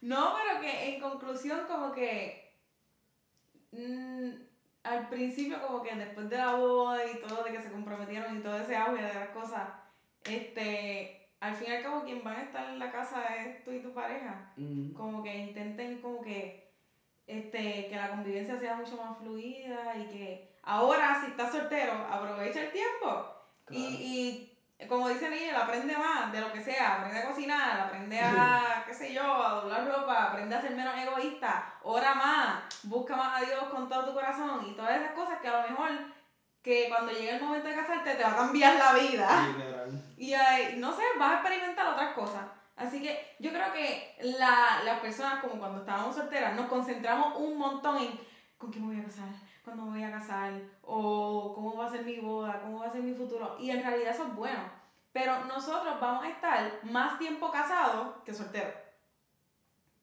No, 0.00 0.34
pero 0.34 0.60
que 0.60 0.94
en 0.96 1.00
conclusión 1.00 1.60
como 1.66 1.90
que 1.92 2.52
mm, 3.72 4.30
al 4.82 5.08
principio 5.08 5.62
como 5.66 5.82
que 5.82 5.94
después 5.94 6.28
de 6.28 6.36
la 6.36 6.56
boda 6.56 7.00
y 7.10 7.26
todo, 7.26 7.42
de 7.42 7.52
que 7.52 7.62
se 7.62 7.70
comprometieron 7.72 8.36
y 8.36 8.42
todo 8.42 8.58
ese 8.58 8.76
auge 8.76 9.02
de 9.02 9.14
las 9.14 9.28
cosas, 9.30 9.66
este, 10.24 11.30
al 11.40 11.54
fin 11.54 11.68
y 11.70 11.76
al 11.76 11.82
cabo 11.82 12.04
quien 12.04 12.22
van 12.22 12.36
a 12.36 12.42
estar 12.42 12.68
en 12.68 12.78
la 12.78 12.92
casa 12.92 13.24
es 13.36 13.64
tú 13.64 13.70
y 13.72 13.80
tu 13.80 13.94
pareja. 13.94 14.52
Mm, 14.56 14.92
Como 14.92 15.22
que 15.22 15.34
intenten 15.34 16.02
como 16.02 16.20
que 16.20 16.70
este, 17.26 17.86
que 17.88 17.96
la 17.96 18.10
convivencia 18.10 18.58
sea 18.58 18.74
mucho 18.76 18.98
más 18.98 19.16
fluida 19.16 19.96
y 19.96 20.04
que 20.08 20.58
ahora 20.64 21.18
si 21.24 21.30
estás 21.30 21.50
soltero, 21.50 21.92
aprovecha 22.10 22.60
el 22.64 22.72
tiempo. 22.72 23.06
claro. 23.64 23.70
Y, 23.70 23.80
y 23.80 24.53
como 24.88 25.08
dicen 25.08 25.32
ellos, 25.32 25.56
aprende 25.56 25.96
más 25.96 26.32
de 26.32 26.40
lo 26.40 26.52
que 26.52 26.62
sea, 26.62 26.96
aprende 26.96 27.20
a 27.20 27.28
cocinar, 27.28 27.80
aprende 27.80 28.20
a, 28.20 28.84
qué 28.86 28.94
sé 28.94 29.12
yo, 29.12 29.22
a 29.22 29.60
doblar 29.60 29.86
ropa, 29.86 30.24
aprende 30.24 30.54
a 30.54 30.60
ser 30.60 30.72
menos 30.72 30.94
egoísta, 30.96 31.74
ora 31.82 32.14
más, 32.14 32.64
busca 32.84 33.16
más 33.16 33.42
a 33.42 33.44
Dios 33.44 33.64
con 33.64 33.88
todo 33.88 34.06
tu 34.06 34.14
corazón 34.14 34.66
y 34.68 34.72
todas 34.74 35.00
esas 35.00 35.12
cosas 35.12 35.40
que 35.40 35.48
a 35.48 35.62
lo 35.62 35.68
mejor 35.68 35.90
que 36.62 36.86
cuando 36.88 37.12
llegue 37.12 37.36
el 37.36 37.42
momento 37.42 37.68
de 37.68 37.76
casarte 37.76 38.14
te 38.14 38.22
va 38.22 38.32
a 38.32 38.36
cambiar 38.36 38.76
la 38.76 38.92
vida. 38.94 39.46
Literal. 39.48 40.02
Y 40.16 40.32
eh, 40.32 40.74
no 40.78 40.94
sé, 40.94 41.02
vas 41.18 41.32
a 41.32 41.34
experimentar 41.40 41.86
otras 41.88 42.14
cosas. 42.14 42.42
Así 42.76 43.02
que 43.02 43.36
yo 43.38 43.50
creo 43.50 43.72
que 43.72 44.16
la, 44.22 44.80
las 44.84 45.00
personas, 45.00 45.40
como 45.40 45.58
cuando 45.58 45.80
estábamos 45.80 46.16
solteras, 46.16 46.54
nos 46.54 46.66
concentramos 46.66 47.36
un 47.36 47.58
montón 47.58 47.98
en 47.98 48.18
con 48.56 48.72
quién 48.72 48.86
me 48.86 48.94
voy 48.94 49.02
a 49.02 49.06
casar, 49.06 49.28
cuándo 49.64 49.84
me 49.84 49.90
voy 49.98 50.02
a 50.04 50.10
casar, 50.12 50.52
o 50.82 51.52
cómo 51.54 51.74
va 51.76 51.86
a 51.86 51.90
ser 51.90 52.04
mi 52.04 52.18
boda, 52.20 52.60
cómo 52.60 52.80
va 52.80 52.86
a 52.86 52.92
ser 52.92 53.02
mi 53.02 53.14
futuro. 53.14 53.56
Y 53.58 53.70
en 53.70 53.82
realidad 53.82 54.10
eso 54.14 54.24
es 54.26 54.34
bueno. 54.36 54.60
Pero 55.12 55.44
nosotros 55.46 55.98
vamos 56.00 56.24
a 56.24 56.28
estar 56.28 56.70
más 56.84 57.18
tiempo 57.18 57.50
casados 57.50 58.16
que 58.24 58.34
solteros. 58.34 58.74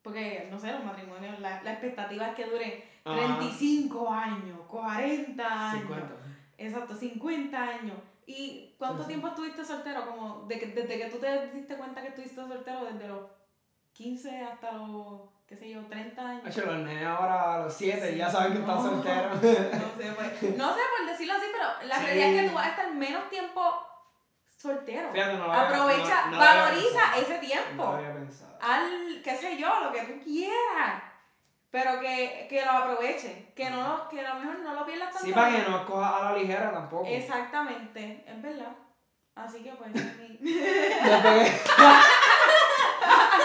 Porque, 0.02 0.47
no 0.50 0.58
sé, 0.60 0.71
los 0.74 0.84
matrimonios, 0.84 1.39
la, 1.39 1.62
la 1.62 1.74
expectativa 1.74 2.28
es 2.30 2.36
que 2.36 2.45
dure 2.45 2.84
Ajá. 3.06 3.15
35 3.38 4.10
años, 4.10 4.60
40 4.67 5.69
años. 5.71 5.82
50. 5.82 6.15
Exacto, 6.58 6.95
50 6.95 7.62
años. 7.62 7.97
¿Y 8.26 8.74
cuánto 8.80 9.00
Sí, 9.00 9.04
sí. 9.04 9.08
tiempo 9.10 9.28
estuviste 9.28 9.63
soltero? 9.65 10.06
Como 10.08 10.45
de 10.47 10.60
que- 10.60 10.67
desde 10.67 10.97
que 10.97 11.10
tú 11.10 11.17
te 11.19 11.47
diste 11.52 11.76
cuenta 11.76 12.02
que 12.02 12.08
estuviste 12.10 12.36
soltero, 12.36 12.86
desde 12.86 13.08
los 13.08 13.30
15 13.93 14.41
hasta 14.43 14.71
los, 14.71 15.21
qué 15.52 15.58
sé 15.58 15.70
yo, 15.70 15.82
30 15.86 16.22
años. 16.22 16.46
Hacho, 16.48 16.66
los 16.66 16.78
nenes 16.78 17.06
ahora 17.06 17.56
a 17.56 17.58
los 17.60 17.74
7 17.74 18.16
ya 18.16 18.30
saben 18.32 18.54
que 18.54 18.60
están 18.60 18.76
No. 18.78 18.84
solteros. 18.84 19.34
No 19.42 19.42
sé, 19.42 20.14
pues, 20.16 20.58
no 20.58 20.74
sé 20.74 20.80
por 20.98 21.06
decirlo 21.10 21.34
así, 21.34 21.46
pero 21.52 21.88
la 21.90 21.96
Sí. 21.98 22.06
realidad 22.06 22.30
es 22.30 22.42
que 22.44 22.48
tú 22.50 22.56
vas 22.56 22.66
a 22.68 22.70
estar 22.70 22.92
menos 22.94 23.30
tiempo 23.30 23.86
soltero. 24.56 25.12
Fíjate, 25.12 25.34
no 25.34 25.48
lo 25.48 25.54
Aprovecha, 25.54 26.24
había 26.26 26.38
valoriza 26.40 27.18
ese 27.18 27.38
tiempo. 27.40 27.84
No 27.84 27.92
lo 27.92 27.98
había 27.98 28.14
pensado. 28.14 28.58
Al, 28.62 29.22
qué 29.22 29.36
sé 29.36 29.58
yo, 29.58 29.68
lo 29.84 29.92
que 29.92 30.02
tú 30.04 30.24
quieras. 30.24 31.04
Pero 31.70 32.00
que, 32.00 32.48
que 32.50 32.64
lo 32.66 32.72
aprovechen. 32.72 33.52
Que 33.54 33.70
no 33.70 33.82
lo, 33.82 34.08
que 34.08 34.26
a 34.26 34.34
lo 34.34 34.40
mejor 34.40 34.60
no 34.60 34.74
lo 34.74 34.86
pierdas 34.86 35.10
tanto. 35.12 35.26
Sí, 35.28 35.34
para 35.34 35.52
que 35.52 35.70
no 35.70 35.78
escojas 35.80 36.14
a 36.14 36.24
la 36.32 36.38
ligera 36.38 36.72
tampoco. 36.72 37.06
Exactamente, 37.08 38.24
es 38.26 38.42
verdad. 38.42 38.72
Así 39.36 39.64
que 39.64 39.72
pues, 39.72 39.92
mi- 39.94 40.38
que... 40.38 41.62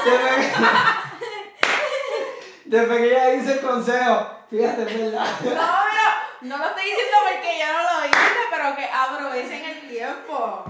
Después 0.04 0.46
que... 0.46 1.05
Después 2.66 2.98
que 2.98 3.06
ella 3.06 3.30
dice 3.30 3.52
el 3.54 3.60
consejo, 3.60 4.26
fíjate, 4.50 4.82
es 4.82 5.00
verdad. 5.00 5.26
No, 5.44 5.50
pero 5.50 6.06
no 6.42 6.58
lo 6.58 6.66
estoy 6.66 6.84
diciendo 6.84 7.16
porque 7.32 7.58
yo 7.58 7.66
no 7.72 7.82
lo 7.82 8.06
hice, 8.06 8.40
pero 8.50 8.76
que 8.76 8.84
aprovechen 8.84 9.64
el 9.64 9.88
tiempo 9.88 10.64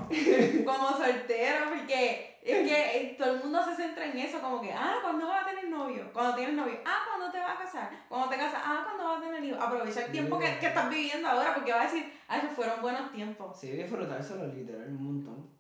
como 0.65 0.89
soltero, 0.97 1.71
porque 1.71 2.39
es 2.43 2.69
que 2.69 3.17
todo 3.19 3.35
el 3.35 3.43
mundo 3.43 3.65
se 3.65 3.75
centra 3.75 4.07
en 4.07 4.19
eso, 4.19 4.41
como 4.41 4.61
que, 4.61 4.73
ah, 4.73 4.99
¿cuándo 5.03 5.27
vas 5.27 5.43
a 5.43 5.51
tener 5.51 5.69
novio? 5.69 6.11
Cuando 6.13 6.37
tienes 6.37 6.55
novio, 6.55 6.79
ah, 6.85 7.03
¿cuándo 7.09 7.33
te 7.33 7.41
vas 7.41 7.57
a 7.57 7.65
casar? 7.65 7.91
Cuando 8.09 8.29
te 8.29 8.37
casas, 8.37 8.61
ah, 8.65 8.83
¿cuándo 8.85 9.05
vas 9.05 9.19
a 9.19 9.21
tener 9.23 9.43
hijos? 9.43 9.61
Aprovecha 9.61 10.05
el 10.05 10.13
tiempo 10.13 10.39
que, 10.39 10.59
que 10.59 10.67
estás 10.67 10.89
viviendo 10.89 11.29
ahora, 11.29 11.55
porque 11.55 11.73
vas 11.73 11.91
a 11.91 11.95
decir, 11.95 12.13
ah, 12.29 12.39
esos 12.39 12.53
fueron 12.53 12.81
buenos 12.81 13.11
tiempos. 13.11 13.59
Sí, 13.59 13.73
disfrutárselo 13.73 14.47
literal 14.47 14.89
un 14.89 15.05
montón. 15.05 15.57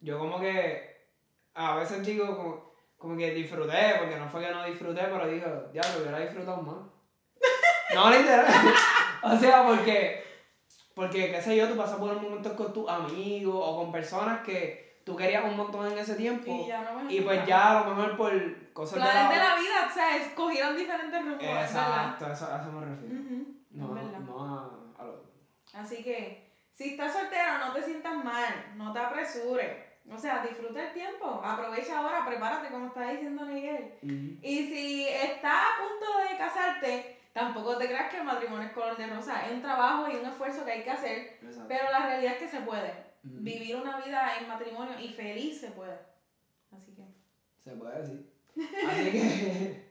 Yo 0.00 0.18
como 0.18 0.38
que 0.38 0.98
a 1.54 1.76
veces 1.76 2.04
digo 2.06 2.36
como, 2.36 2.67
como 2.98 3.16
que 3.16 3.30
disfruté, 3.30 3.94
porque 3.98 4.16
no 4.18 4.28
fue 4.28 4.44
que 4.44 4.52
no 4.52 4.66
disfruté, 4.66 5.02
pero 5.02 5.26
digo, 5.28 5.46
diablo, 5.72 6.00
hubiera 6.02 6.18
disfrutado 6.18 6.62
más. 6.62 6.76
No, 7.94 8.10
literal. 8.10 8.46
o 9.22 9.36
sea, 9.38 9.64
porque, 9.66 10.22
porque, 10.94 11.30
qué 11.30 11.40
sé 11.40 11.56
yo, 11.56 11.66
tú 11.68 11.74
pasas 11.74 11.96
por 11.96 12.20
momentos 12.20 12.52
con 12.52 12.70
tus 12.70 12.86
amigos 12.86 13.54
o 13.56 13.76
con 13.78 13.90
personas 13.90 14.42
que 14.42 15.00
tú 15.06 15.16
querías 15.16 15.44
un 15.44 15.56
montón 15.56 15.90
en 15.90 15.96
ese 15.96 16.14
tiempo. 16.14 16.52
Y 16.52 16.66
ya 16.66 16.82
no 16.82 17.00
me 17.00 17.10
Y 17.10 17.22
pues 17.22 17.46
ya 17.46 17.80
a 17.80 17.88
lo 17.88 17.94
mejor 17.94 18.14
por 18.18 18.72
cosas 18.74 18.98
Planes 18.98 19.30
de 19.30 19.34
de 19.34 19.40
la... 19.40 19.54
la 19.54 19.60
vida, 19.60 19.88
o 19.88 19.94
sea, 19.94 20.16
escogieron 20.16 20.76
diferentes 20.76 21.22
rumbos. 21.22 21.42
Exacto, 21.42 22.26
a 22.26 22.32
eso, 22.34 22.52
a 22.52 22.60
eso 22.60 22.72
me 22.72 22.84
refiero. 22.84 23.14
No, 23.70 23.88
no 23.88 24.44
a, 24.44 25.02
a 25.02 25.04
lo 25.06 25.22
Así 25.72 26.02
que, 26.04 26.52
si 26.74 26.90
estás 26.90 27.14
soltero, 27.14 27.56
no 27.58 27.72
te 27.72 27.82
sientas 27.82 28.22
mal, 28.22 28.74
no 28.76 28.92
te 28.92 28.98
apresures. 28.98 29.87
O 30.10 30.18
sea, 30.18 30.42
disfruta 30.42 30.86
el 30.88 30.92
tiempo, 30.94 31.40
aprovecha 31.44 31.98
ahora, 31.98 32.24
prepárate, 32.26 32.68
como 32.68 32.86
está 32.86 33.10
diciendo 33.10 33.44
Miguel. 33.44 33.92
Y 34.02 34.66
si 34.68 35.08
estás 35.08 35.52
a 35.52 35.82
punto 35.82 36.30
de 36.30 36.38
casarte, 36.38 37.16
tampoco 37.32 37.76
te 37.76 37.86
creas 37.86 38.10
que 38.10 38.18
el 38.18 38.24
matrimonio 38.24 38.66
es 38.66 38.72
color 38.72 38.96
de 38.96 39.06
rosa. 39.06 39.44
Es 39.46 39.52
un 39.52 39.62
trabajo 39.62 40.10
y 40.10 40.16
un 40.16 40.26
esfuerzo 40.26 40.64
que 40.64 40.72
hay 40.72 40.82
que 40.82 40.90
hacer, 40.90 41.38
Exacto. 41.42 41.66
pero 41.68 41.90
la 41.90 42.06
realidad 42.06 42.32
es 42.34 42.38
que 42.38 42.48
se 42.48 42.60
puede. 42.60 43.08
Vivir 43.22 43.76
una 43.76 44.00
vida 44.00 44.38
en 44.38 44.48
matrimonio 44.48 44.98
y 44.98 45.08
feliz 45.08 45.60
se 45.60 45.70
puede. 45.72 45.98
Así 46.74 46.92
que, 46.92 47.02
Se 47.62 47.76
puede 47.76 48.00
decir. 48.00 48.32
Así 48.88 49.10
que 49.12 49.87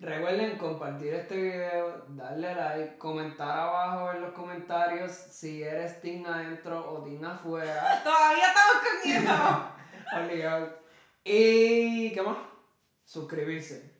recuerden 0.00 0.58
compartir 0.58 1.14
este 1.14 1.36
video, 1.36 2.04
darle 2.08 2.54
like, 2.54 2.98
comentar 2.98 3.58
abajo 3.58 4.12
en 4.12 4.22
los 4.22 4.32
comentarios 4.32 5.12
si 5.12 5.62
eres 5.62 6.00
team 6.00 6.24
adentro 6.26 6.92
o 6.92 7.02
team 7.04 7.24
afuera. 7.24 8.00
todavía 8.04 8.44
estamos 8.48 8.76
con 8.82 9.10
eso. 9.10 10.24
Obligado. 10.24 10.78
Y 11.30 12.10
¿qué 12.12 12.22
más? 12.22 12.38
Suscribirse. 13.04 13.98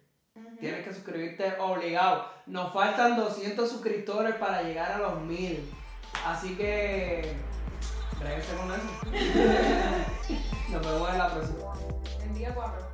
Tienes 0.61 0.85
que 0.87 0.95
suscribirte 0.95 1.55
obligado. 1.59 2.31
Nos 2.47 2.73
faltan 2.73 3.17
200 3.17 3.71
suscriptores 3.71 4.37
para 4.37 4.63
llegar 4.63 4.93
a 4.93 4.99
los 4.99 5.21
1000. 5.21 5.71
Así 6.25 6.57
que 6.57 7.37
regrese 8.21 8.57
con 8.57 8.73
eso. 8.73 8.83
Nos 10.71 10.87
vemos 10.87 11.11
en 11.11 11.19
la 11.19 11.31
próxima. 11.31 11.73
Bendiga 12.19 12.49
día 12.49 12.55
4. 12.55 12.88